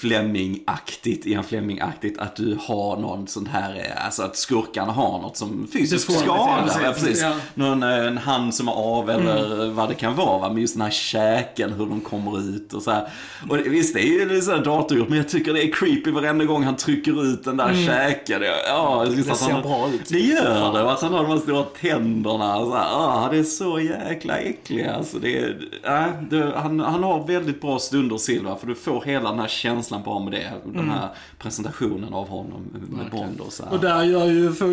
[0.00, 5.37] Fleming-aktigt, Ian Fleming-aktigt att du har någon sån här, eh, alltså att skurkarna har något
[5.37, 6.37] som fysiskt skadar.
[6.37, 7.22] ja, Ja, precis.
[7.22, 7.33] Ja.
[7.55, 10.38] Någon, eh, en hand som är av eller vad det kan vara.
[10.38, 10.48] Va?
[10.48, 13.09] Men just den här käken, hur de kommer ut och så här.
[13.51, 15.72] Och det, visst, det är ju lite så här datorgjort, men jag tycker det är
[15.72, 18.40] creepy varenda gång han trycker ut den där käken.
[18.40, 20.09] Det- Ja, Det ser han, bra ut.
[20.09, 20.92] Det gör det.
[20.92, 22.55] Att han har de här stora tänderna.
[22.59, 24.94] Så här, ah, det är så jäkla äckliga.
[24.94, 29.03] Alltså, det är, äh, det, han, han har väldigt bra stunder Silva, för du får
[29.03, 30.53] hela den här känslan bara med det.
[30.64, 31.09] Den här
[31.53, 32.61] presentationen av honom
[32.91, 33.73] med Bond och så här.
[33.73, 34.67] Och där gör ju för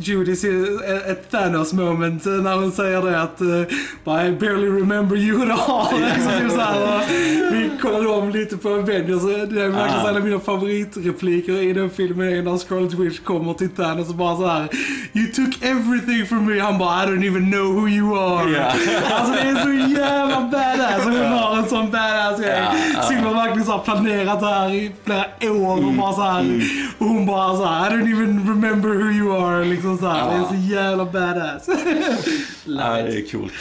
[0.00, 0.32] Judy
[1.08, 3.60] ett Thanos moment eh, när hon säger det att uh,
[4.26, 6.00] I barely remember you at all.
[6.00, 7.02] liksom, typ så här, och
[7.54, 10.08] vi kollade om lite på Avengers och det är verkligen Ah.
[10.08, 14.14] en av mina favoritrepliker i den filmen är när Scarlet Witch kommer till Thanos och
[14.14, 14.68] bara så här
[15.12, 16.60] You took everything from me.
[16.60, 18.50] Han bara I don't even know who you are.
[18.50, 18.72] Ja.
[19.16, 21.04] Alltså det är så jävla badass.
[21.04, 22.64] Hon har en sån badass grej.
[22.94, 23.02] Ja.
[23.02, 26.62] Silver verkligen så planerat det här i flera år bara så här.
[26.98, 29.64] Och hon bara så här, I don't even remember who you are.
[29.64, 30.30] Liksom så här.
[30.30, 31.68] Det är så jävla badass.
[32.68, 33.52] Ja, det är coolt.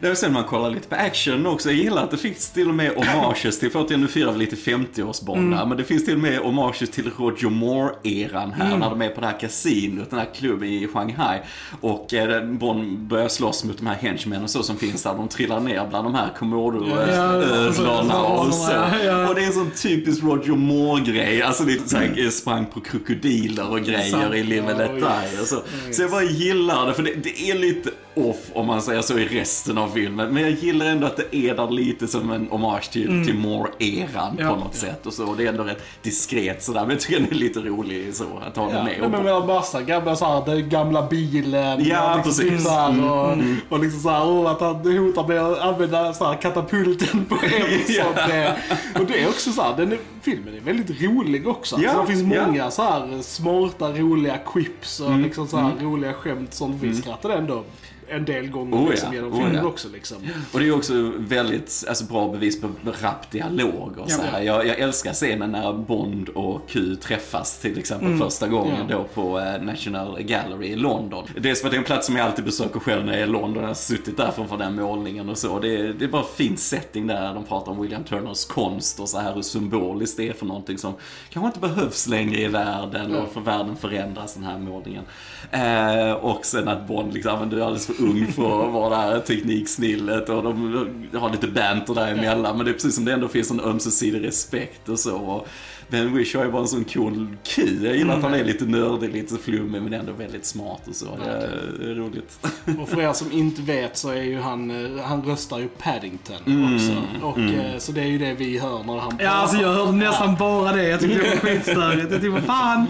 [0.00, 1.70] Det är sen man kollar lite på action också.
[1.70, 4.38] Jag gillar att det finns till och med homages till, för att nu firar vi
[4.38, 8.90] lite 50-årsbond där, men det finns till och med homages till Roger Moore-eran här, när
[8.90, 11.38] de är på det här kasinot, den här klubben i Shanghai.
[11.80, 15.14] Och eh, Bond börjar slåss mot de här henchmen och så som finns där.
[15.14, 18.72] De trillar ner bland de här Ja, komodo-ödlorna och så.
[18.72, 19.28] ja, ja.
[19.28, 21.42] Och det är en sån typisk Roger Moore-grej.
[21.42, 24.90] Alltså lite såhär, sprang på krokodiler och grejer i Live and Let.
[25.00, 25.46] Die.
[25.92, 29.18] så jag bara gillar det, för det, det är lite off om man säger så
[29.18, 30.34] i resten av filmen.
[30.34, 34.36] Men jag gillar ändå att det är där lite som en hommage till, till Moore-eran
[34.38, 34.48] Ja.
[34.48, 35.06] på något sätt.
[35.06, 37.60] Och, så, och det är ändå rätt diskret sådär, men jag tycker den är lite
[37.60, 38.96] rolig så att ha den Ja, med.
[39.00, 41.84] nej, men med massa gamla såhär, den gamla bilen.
[41.84, 42.50] Ja, och liksom precis.
[42.50, 46.12] typ Så här, Mm, och, och liksom såhär, och att han hotar med att använda
[46.12, 47.40] så här, katapulten på och
[47.88, 48.52] Ja.
[49.00, 51.76] och det är också såhär, den är, filmen är väldigt rolig också.
[51.80, 52.46] Ja, så det finns ja.
[52.46, 56.94] många så här smarta, roliga quips och Mm, liksom så här, roliga skämt som vi
[56.94, 57.64] skrattade ändå
[58.10, 59.14] en del gånger Oh, liksom, ja.
[59.14, 59.64] genom Oh, filmen ja.
[59.68, 59.88] också.
[59.92, 60.16] Liksom.
[60.52, 62.68] Och det är också väldigt alltså, bra bevis på
[63.02, 64.40] rapp dialog och Ja, så här.
[64.40, 64.44] ja.
[64.44, 68.96] Jag, jag älskar scenen när Bond och Q träffas till exempel första gången Ja.
[68.96, 71.24] då på eh, National Gallery i London.
[71.40, 73.26] Dels för att det är en plats som jag alltid besöker själv när jag är
[73.26, 73.62] i London.
[73.62, 75.58] Jag har suttit där framför den målningen och så.
[75.58, 77.34] Det är, det är bara fin setting där.
[77.34, 80.78] De pratar om William Turners konst och så här hur symboliskt det är för någonting
[80.78, 80.94] som
[81.30, 85.04] kanske inte behövs längre i världen och för världen förändras den här målningen.
[85.50, 88.90] Eh, och sen att Bond liksom, men du är alldeles för ung för att vara
[88.90, 92.56] det här tekniksnillet och de har lite banter däremellan.
[92.56, 95.46] Men det är precis som det ändå finns en ömsesidig respekt och så.
[95.90, 97.62] Ben Wish har ju bara en sån cool Q.
[97.82, 101.04] Jag gillar att han är lite nördig, lite flummig men ändå väldigt smart och så.
[101.24, 102.46] Det är, det är roligt.
[102.80, 106.36] Och för er som inte vet så är ju han, eh, han röstar ju Paddington
[106.46, 106.92] Mm, också.
[107.26, 109.92] Och, eh, Så det är ju det vi hör när han Ja, alltså jag hörde
[109.92, 110.88] nästan bara det.
[110.88, 112.00] Jag tyckte det var skitstörigt.
[112.02, 112.86] Jag tyckte, vad fan.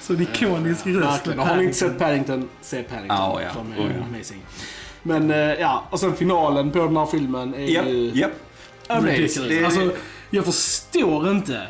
[0.00, 1.02] Så en ikonisk röst.
[1.26, 1.38] Verkligen.
[1.38, 3.16] Har ni inte sett Paddington, se Paddington.
[3.16, 3.52] Ja, ja.
[3.52, 4.04] Som är Oh, ja.
[4.14, 4.38] amazing.
[5.02, 8.30] Men eh, ja, och sen finalen på den här filmen är Japp, ju japp.
[8.86, 9.48] amazing.
[9.48, 9.90] Det- Alltså,
[10.30, 11.62] jag förstår inte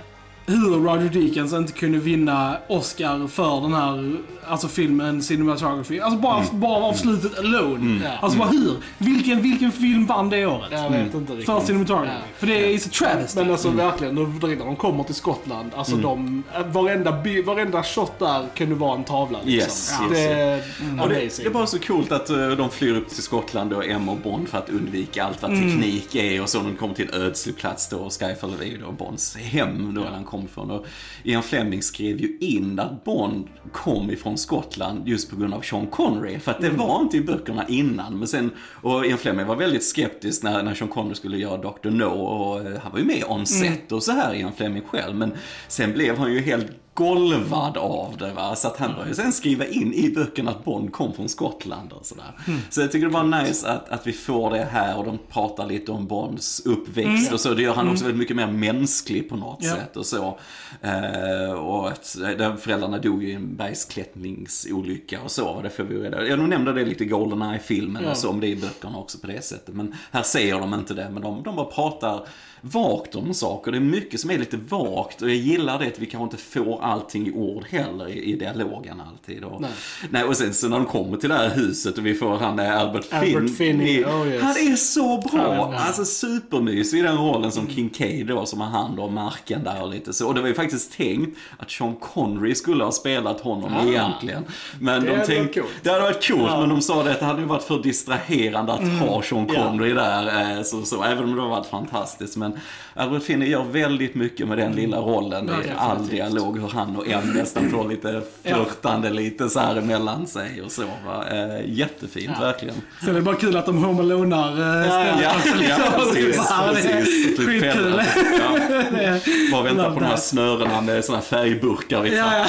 [0.47, 4.17] hur Roger Deakins inte kunde vinna Oscar för den här
[4.49, 6.01] alltså filmen Cinematography.
[6.01, 6.61] Alltså bara, Mm.
[6.61, 8.01] bara av slutet alone.
[8.05, 8.11] Ja.
[8.21, 8.77] Alltså bara hur?
[8.99, 10.69] Vilken, vilken film vann det året?
[10.71, 11.47] Jag vet inte riktigt.
[11.47, 12.11] För Cinematography.
[12.13, 12.19] Ja.
[12.39, 13.41] För det är is a travesty.
[13.41, 16.03] Men alltså verkligen, nu när de kommer till Skottland, alltså Mm.
[16.05, 17.11] de, varenda,
[17.47, 19.53] varenda shot där kunde vara en tavla liksom.
[19.69, 20.17] Yes, Ja.
[20.17, 23.09] yes, det är Och det, det är bara så coolt att eh, de flyr upp
[23.09, 26.59] till Skottland och Emma och Bond för att undvika allt vad teknik är och så
[26.63, 29.95] när de kommer till en ödslig plats då och Skyfall är ju då Bonds hem
[29.95, 30.71] då han kom ifrån.
[30.71, 30.87] Och
[31.23, 35.87] Ian Fleming skrev ju in att Bond kom ifrån Skottland just på grund av Sean
[35.87, 36.39] Connery.
[36.39, 38.19] För att det var inte i böckerna innan.
[38.19, 38.51] Men sen,
[38.83, 41.91] och Ian Fleming var väldigt skeptisk när, när Sean Connery skulle göra Dr.
[41.91, 45.17] No och eh, han var ju med on set och så här Ian Fleming själv.
[45.17, 45.33] Men
[45.69, 46.67] sen blev han ju helt
[46.97, 48.33] golvad av det.
[48.33, 48.57] Va?
[48.57, 52.07] Så att han började sen skriva in i böckerna att Bond kom från Skottland och
[52.07, 52.33] sådär.
[52.71, 55.67] Så jag tycker det var nice att, att vi får det här och de pratar
[55.67, 57.55] lite om Bonds uppväxt och så.
[57.55, 59.75] Det gör han också väldigt mycket mer mänsklig på något Ja.
[59.75, 60.39] sätt och så.
[60.83, 65.61] Eh, och att där föräldrarna dog ju i en bergsklättringsolycka och så.
[65.63, 68.57] Det får vi reda Jag nämnde det lite i Goldeneye-filmen och så om det i
[68.57, 69.75] böckerna också på det sättet.
[69.75, 72.27] Men här säger de inte det, men de, de bara pratar
[72.61, 73.73] vagt om saker.
[73.73, 76.37] Det är mycket som är lite vagt och jag gillar det att vi kanske inte
[76.37, 79.45] får allting i ord heller i, i dialogen alltid.
[79.45, 79.71] Och, Nej.
[80.11, 80.25] nej.
[80.25, 82.73] och sen så när de kommer till det här huset och vi får han är
[82.73, 83.49] Albert, Albert Finn.
[83.49, 84.43] Finney, i- oh yes.
[84.43, 85.55] Han är så bra!
[85.73, 85.75] Ja.
[85.79, 87.75] Alltså supermysig i den rollen som Mm.
[87.77, 90.27] Kincaid då som har hand om marken där och lite så.
[90.29, 93.87] Och det var ju faktiskt tänkt att Sean Connery skulle ha spelat honom Ah.
[93.89, 94.45] egentligen.
[94.81, 95.85] Men Det de hade tänkte, varit coolt.
[95.85, 96.49] det hade varit coolt Ja.
[96.57, 96.61] Mm.
[96.61, 99.47] men de sa det att det hade varit för distraherande att ha Sean.
[99.47, 100.57] Connery där.
[100.57, 102.37] eh, Så, så, även om det har varit fantastiskt.
[102.51, 102.59] Men
[102.95, 106.11] Albert Finney gör väldigt mycket med den lilla rollen Ja, i all definitivt.
[106.11, 106.61] dialog.
[106.61, 108.55] Hur han och M nästan får lite Ja.
[108.55, 110.83] flörtande lite så här emellan sig och så.
[111.07, 111.25] Va?
[111.31, 112.47] Eh, jättefint Ja.
[112.47, 112.75] verkligen.
[113.01, 116.37] Det är bara kul att de Home Alonear äh, Ja, ja, precis.
[116.51, 117.37] Ja, det precis.
[117.37, 118.03] Typ skitkul.
[118.39, 119.19] Ja.
[119.53, 122.47] Bara vänta på de här snörena med här färgburkar vid Ja, ja.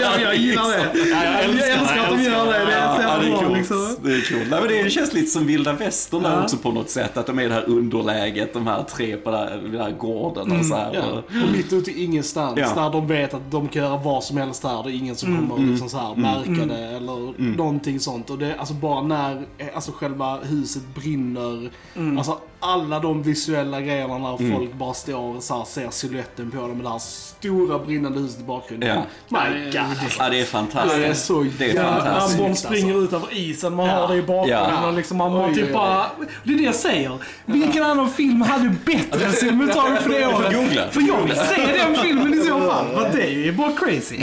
[0.00, 0.84] ja, jag gillar det.
[1.10, 2.52] Ja, jag älskar det, att de jag gör det.
[2.52, 3.96] Det är så Ja, det jävla är bra liksom.
[4.02, 4.50] Det är coolt.
[4.50, 6.42] Nej, men det känns lite som vilda västern där Ja.
[6.42, 7.16] också på något sätt.
[7.16, 10.64] Att de är i det här underläget, de här tre på den här gården och
[10.66, 10.90] så här.
[10.94, 11.02] Ja.
[11.44, 12.72] Och mitt ute i ingenstans, Ja.
[12.74, 14.82] där de vet att de kan göra vad som helst här.
[14.82, 18.30] Det är ingen som kommer liksom så här märka det eller någonting sånt.
[18.30, 19.42] Och det, alltså bara när
[19.74, 21.70] alltså själva huset brinner.
[22.18, 26.56] Alltså alla de visuella grejerna när folk bara står och så här, ser siluetten på
[26.56, 28.88] dem med det här stora brinnande huset i bakgrunden.
[28.88, 29.02] Ja.
[29.28, 29.74] My God.
[30.18, 30.96] Ja, det är fantastiskt.
[30.96, 32.38] Det är så Det är Ja, när fantastiskt.
[32.38, 32.66] Bond alltså.
[32.66, 33.92] springer ut över isen, man Ja.
[33.92, 34.86] har det i bakgrunden Ja.
[34.88, 35.72] och liksom man, man Oj, typ oj, oj.
[35.74, 36.06] bara...
[36.44, 37.18] Det är det jag säger.
[37.46, 40.52] Vilken annan film hade bättre cinematography för det året?
[40.54, 40.90] googla.
[40.90, 42.86] För jag vill se den filmen i så fall.
[42.94, 44.16] För det är ju bara crazy.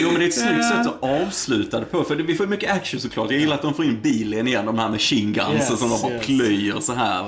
[0.00, 2.04] Jo men det är ett snyggt sätt att avsluta det på.
[2.04, 3.30] För vi får mycket action såklart.
[3.30, 6.02] Jag gillar att de får in bilen igen, de här machine guns Yes, som de
[6.02, 6.26] bara yes.
[6.26, 7.26] plöjer så här.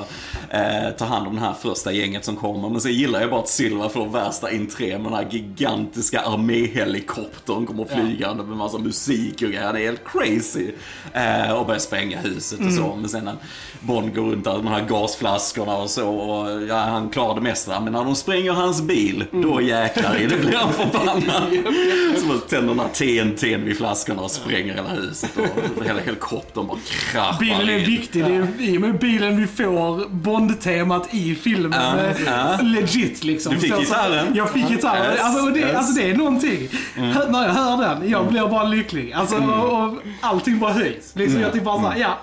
[0.51, 2.69] Eh, tar hand om det här första gänget som kommer.
[2.69, 7.67] Men sen gillar jag bara att Silva får värsta entré med den här gigantiska arméhelikoptern
[7.67, 9.73] kommer flygande med massa musik och grejer.
[9.73, 10.71] Det är helt crazy.
[11.13, 12.97] Eh, och börjar spränga huset och så.
[12.97, 13.37] Men sen när
[13.81, 16.09] Bond går runt där med de här gasflaskorna och så.
[16.09, 17.81] Och, ja, han klarar det mesta.
[17.81, 21.23] Men när de spränger hans bil, då jäklar i det blir han förbannad.
[22.21, 25.31] Så bara tänder den här TNT vid flaskorna och spränger hela huset.
[25.77, 26.79] Och hela helikoptern bara
[27.13, 27.85] kraschar Bilen är in.
[27.85, 28.25] viktig.
[28.25, 31.81] Det är i och med bilen vi får Bond-temat i filmen.
[32.27, 32.59] Ja.
[32.63, 33.55] Legit liksom.
[33.55, 34.27] Du fick gitarren.
[34.35, 35.13] Jag fick gitarren.
[35.13, 35.65] Yes, Alltså, det, yes.
[35.65, 35.77] Mm.
[35.77, 36.69] alltså det är någonting.
[36.97, 39.13] Hör, när jag hör den, jag blir bara lycklig.
[39.13, 41.13] Alltså, och, och allting bara höjs.
[41.15, 41.85] Liksom, Jag typ bara Mm.
[41.87, 42.19] såhär, ja.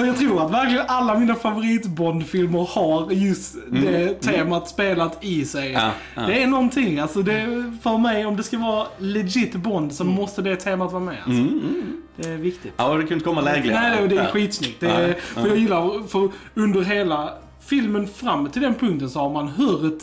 [0.00, 5.74] Och jag tror att verkligen alla mina favorit-Bond-filmer har just det temat spelat i sig.
[5.74, 5.82] Mm.
[5.82, 6.22] Ja, ja.
[6.22, 6.98] Det är någonting.
[6.98, 11.04] Alltså det, för mig, om det ska vara legit Bond så måste det temat vara
[11.04, 11.18] med.
[11.26, 11.44] Alltså.
[12.16, 12.72] Det är viktigt.
[12.76, 14.00] Ja, det kunde inte komma lägligare.
[14.00, 14.80] Nej, det är skitsnyggt.
[14.80, 19.30] Det är, för jag gillar, för under hela filmen fram till den punkten så har
[19.30, 20.02] man hört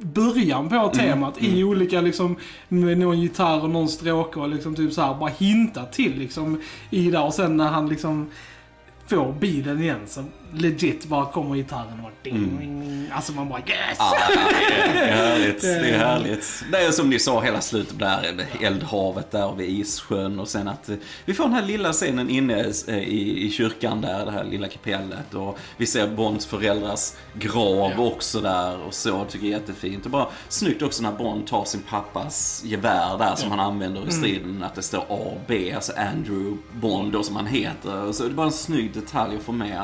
[0.00, 2.36] början på temat i olika liksom,
[2.68, 6.60] med någon gitarr och någon stråke och liksom typ så här bara hintat till liksom
[6.90, 8.30] i där och sen när han liksom
[9.06, 10.24] får bilen igen så
[10.54, 13.10] legit bara kommer gitarren och ding, ding, ding.
[13.12, 13.96] Alltså man bara yes!
[13.98, 15.60] Ja, det är härligt.
[15.60, 16.64] Det är härligt.
[16.72, 20.88] Det är som ni sa, hela slutet där, eldhavet där vid Issjön och sen att
[20.88, 24.44] eh, vi får den här lilla scenen inne eh, i, i kyrkan där, det här
[24.44, 28.02] lilla kapellet och vi ser Bonds föräldrars grav Ja.
[28.02, 30.04] också där och så, tycker jag är jättefint.
[30.04, 34.10] Och bara snyggt också när Bond tar sin pappas gevär där som han använder i
[34.12, 38.12] striden, att det står A och B, alltså Andrew Bond då som han heter.
[38.12, 39.82] Så är det bara en snygg detalj att få med.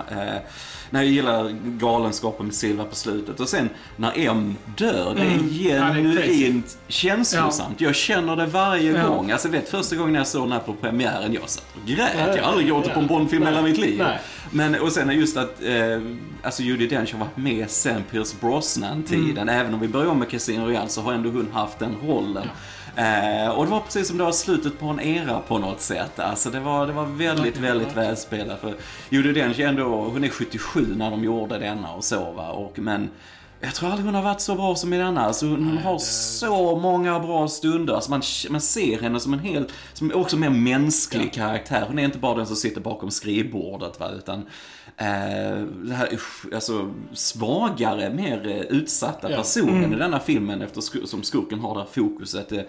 [0.91, 3.41] När jag gillar galenskapen med Silva på slutet.
[3.41, 5.49] Och sen när M dör, det är Mm.
[5.53, 7.81] Ja, genuint känslosamt.
[7.81, 9.09] Jag känner det varje Ja.
[9.09, 9.31] gång.
[9.31, 12.11] Alltså vet första gången jag såg den här på premiären, jag satt och grät.
[12.19, 13.99] Ja, Jag har aldrig gråtit på en Bondfilm hela mitt liv.
[13.99, 14.19] Nej.
[14.51, 15.75] Men och sen är just att eh,
[16.43, 19.49] alltså Judi Dench har varit med sen Pierce Brosnan-tiden.
[19.49, 19.61] Mm.
[19.61, 22.49] Även om vi börjar om med Casino Royale så har ändå hon haft den rollen.
[22.97, 26.19] Eh, och det var precis som det var slutet på en era på något sätt.
[26.19, 28.61] Alltså det var, det var väldigt, väldigt välspelat.
[28.61, 28.75] För
[29.09, 32.49] Judi Dench ändå, hon är 77 när de gjorde denna och så va.
[32.49, 33.11] Och, men
[33.61, 35.21] jag tror aldrig hon har varit så bra som i denna.
[35.21, 37.95] Alltså, hon hon har så många bra stunder.
[37.95, 41.85] Alltså, man, man ser henne som en helt, som också mer mänsklig karaktär.
[41.89, 44.47] Hon är inte bara den som sitter bakom skrivbordet va, utan
[44.97, 46.19] det här,
[46.55, 49.37] alltså, svagare, mer eh, utsatta Ja.
[49.37, 52.53] personen i denna filmen eftersom skurken har det här fokuset.
[52.53, 52.61] Eh,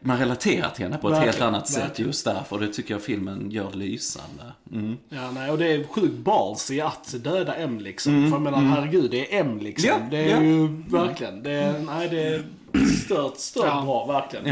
[0.00, 2.08] man relaterar till henne på ett helt Verkligen, annat sätt verkligen.
[2.08, 2.58] just därför.
[2.58, 4.42] Det tycker jag filmen gör lysande.
[4.72, 4.96] Mm.
[5.08, 8.24] Ja, nej, och det är sjukt ballsy att döda M liksom.
[8.30, 9.88] För jag menar, herregud, det är M liksom.
[9.90, 10.42] Ja, det är ja.
[10.42, 12.42] ju verkligen, det är, nej det är
[13.04, 13.82] stört, stört Ja.
[13.82, 14.46] bra, verkligen.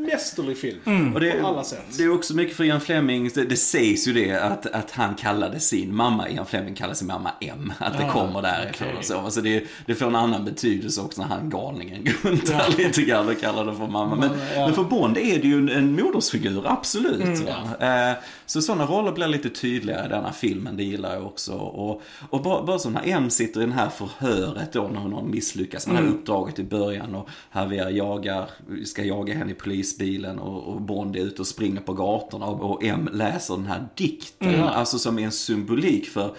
[0.00, 0.04] Ja.
[0.06, 1.14] Mm, Mästerlig film.
[1.14, 1.84] Och det, På alla sätt.
[1.98, 5.14] det är också mycket för Ian Fleming, det, det sägs ju det att, att han
[5.14, 8.98] kallade sin mamma, Ian Fleming kallade sin mamma M, att det Ah, kommer därifrån okej.
[8.98, 9.18] och så.
[9.18, 13.02] Alltså det, det får en annan betydelse också när han galningen går runt där lite
[13.02, 14.16] grann och kallar det för mamma.
[14.16, 14.66] Men, Ja.
[14.66, 17.22] men för Bond är det ju en, en modersfigur, absolut.
[17.22, 17.44] Mm,
[17.78, 17.86] va?
[18.10, 21.52] Eh, så sådana roller blir lite tydligare i denna filmen, det gillar jag också.
[21.52, 25.12] Och, och bara, bara så när M sitter i det här förhöret då när hon
[25.12, 26.12] har misslyckats med det Mm.
[26.12, 28.50] här uppdraget i början och Javier jagar,
[28.84, 29.54] ska jaga henne i
[29.90, 33.66] polisbilen och, och Bond är ute och springer på gatorna och, och M läser den
[33.66, 36.34] här dikten, alltså som är en symbolik för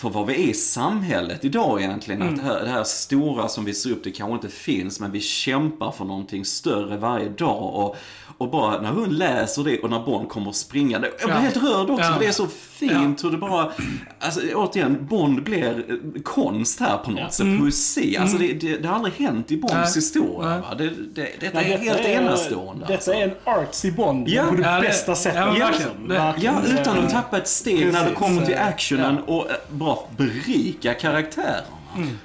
[0.00, 2.22] för vad vi är i samhället idag egentligen.
[2.22, 5.12] Att det här, det här stora som vi ser upp, det kanske inte finns, men
[5.12, 7.74] vi kämpar för någonting större varje dag.
[7.74, 7.96] Och,
[8.38, 11.40] och bara när hon läser det och när Bond kommer springande, jag blir Ja.
[11.42, 12.12] helt rörd också, Ja.
[12.12, 13.72] för det är så fint hur det bara,
[14.20, 18.16] alltså återigen, Bond blir eh, konst här på något sätt, poesi.
[18.16, 19.92] Alltså det, det, det har aldrig hänt i Bonds Nej.
[19.94, 20.48] historia.
[20.48, 20.60] Nej.
[20.60, 20.74] Va?
[20.78, 22.80] Det, det, detta Nej, är helt enastående.
[22.80, 23.12] Detta alltså.
[23.12, 24.44] är en artsy Bond Ja.
[24.48, 25.44] på det Ja, bästa sättet.
[25.58, 28.18] ja, Ja, utan att tappa ett steg när det Precis.
[28.18, 29.56] kommer till actionen och eh,
[29.94, 31.62] bara berika karaktärerna.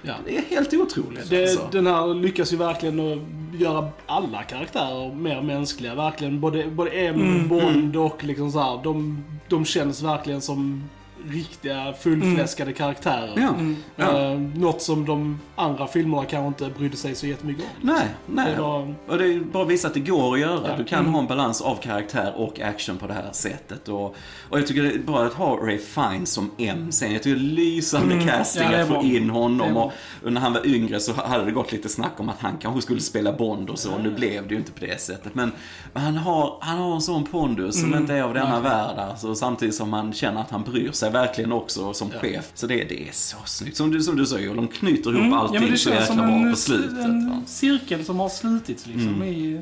[0.01, 0.13] Ja.
[0.26, 1.30] Det är helt otroligt.
[1.30, 1.70] Det, alltså.
[1.72, 3.20] Den här lyckas ju verkligen att
[3.61, 5.95] göra alla karaktärer mer mänskliga.
[5.95, 6.39] Verkligen.
[6.41, 10.89] Både, både M, Mm, Bond och liksom så här, de, de känns verkligen som
[11.30, 13.34] riktiga fullfläskade karaktärer.
[13.36, 13.53] Ja,
[13.95, 14.21] ja.
[14.32, 17.88] Eh, något som de andra filmerna kanske inte brydde sig så jättemycket om.
[17.88, 18.51] Nej, nej.
[18.55, 20.67] Det var- Och det är bara att visa att det går att göra.
[20.69, 20.78] Ja.
[20.78, 23.88] Du kan ha en balans av karaktär och action på det här sättet.
[23.89, 24.05] Och,
[24.49, 27.13] och jag tycker det är bra att ha Ray Fiennes som M sen.
[27.13, 29.78] Jag tycker det är lysande casting Ja, det är att få in honom.
[29.78, 29.91] Och,
[30.26, 32.82] och när han var yngre så hade det gått lite snack om att han kanske
[32.82, 33.97] skulle spela Bond och så.
[33.97, 35.36] Nu blev det ju inte på det sättet.
[35.36, 35.51] Men,
[35.93, 38.97] men han, har, han har en sån pondus som inte är av denna värld.
[38.97, 42.51] Alltså, samtidigt som man känner att han bryr sig verkligen också som chef.
[42.53, 43.78] Så det, det är så snyggt.
[43.78, 46.26] Som du, som du säger, de knyter ihop allting Ja, men det så jäkla bra
[46.26, 46.93] en, på slutet.
[46.97, 47.03] va?
[47.03, 49.61] en cirkel som har slutits liksom i,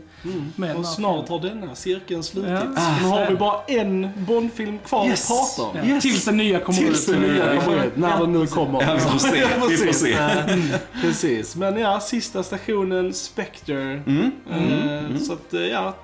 [0.56, 2.54] med den Och här snart har denna cirkeln slutits.
[2.76, 2.96] Ja.
[3.02, 5.32] Nu har vi bara en Bondfilm kvar Yes.
[5.32, 5.90] att prata om.
[5.90, 7.16] Ja, Tills den nya kommer Tills ut.
[7.16, 7.62] den nya Ja.
[7.62, 8.82] kommer ut, när den nu kommer.
[8.82, 9.32] Ja, vi får se.
[9.70, 10.00] Vi får Precis.
[10.00, 10.18] se.
[11.02, 11.56] Precis.
[11.56, 13.82] Men ja, sista stationen, Spectre.
[14.08, 14.32] Mm.
[14.52, 15.96] Eh, Så att, eh, ja,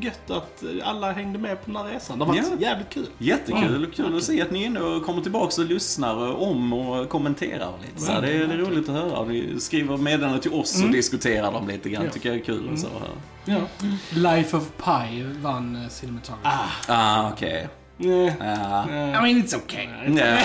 [0.00, 2.18] gött att alla hängde med på den här resan.
[2.18, 2.68] Det har varit Ja.
[2.68, 3.06] jävligt kul.
[3.18, 7.08] Jättekul kul att se att ni är inne och kommer tillbaka och lyssnar om och
[7.08, 8.00] kommenterar lite.
[8.00, 9.24] Så det, är, det är roligt att höra.
[9.24, 12.04] Ni skriver meddelanden till oss och diskuterar dem lite grann.
[12.04, 12.10] Ja.
[12.10, 12.68] tycker jag är kul.
[12.72, 12.88] Och så.
[13.44, 13.58] Ja.
[14.10, 16.48] Life of Pi vann uh, cinematography.
[16.48, 17.52] Ah, Ah, okej.
[17.52, 17.68] nej.
[18.00, 18.08] Ja.
[18.88, 19.08] nej.
[19.08, 19.88] I mean it's okay.
[20.06, 20.12] Ja.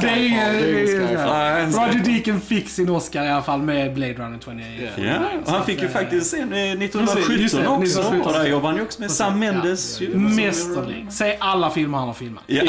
[0.00, 1.26] Det var ingen Skyfall.
[1.26, 4.60] Ja, Roger Deakins fick sin Oscar i alla fall med Blade Runner 28.
[4.96, 5.04] Ja.
[5.04, 7.82] Ja, och han fick ju eh, faktiskt en Precis, 1917 just det, också.
[8.00, 8.26] 1917.
[8.26, 10.00] Och där jobbar han ju också med Sam Mendes.
[10.00, 10.16] ju.
[10.16, 11.06] Mästerlig.
[11.10, 12.44] Säg alla filmer han har filmat.
[12.46, 12.62] Ja.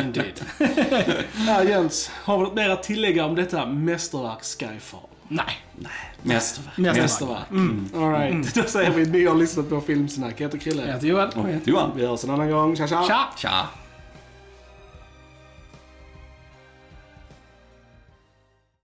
[0.00, 0.40] Indeed.
[1.46, 5.00] ja, Jens, har vi något mer att tillägga om detta mästerverk Skyfall?
[5.28, 5.44] Nej.
[6.22, 6.76] Mästerverk.
[6.78, 7.02] Mästerverk.
[7.02, 7.50] Mästerverk.
[7.50, 7.88] Mm.
[7.94, 10.34] Alright, då säger vi ni har lyssnat på Filmsnack.
[10.40, 10.86] Jag heter Krille.
[10.86, 11.28] Jag heter Joel.
[11.28, 11.90] Och jag heter Johan.
[11.96, 12.76] Vi hörs en annan gång.
[12.76, 13.04] Tja tja!
[13.06, 13.28] Tja!
[13.36, 13.68] Tja.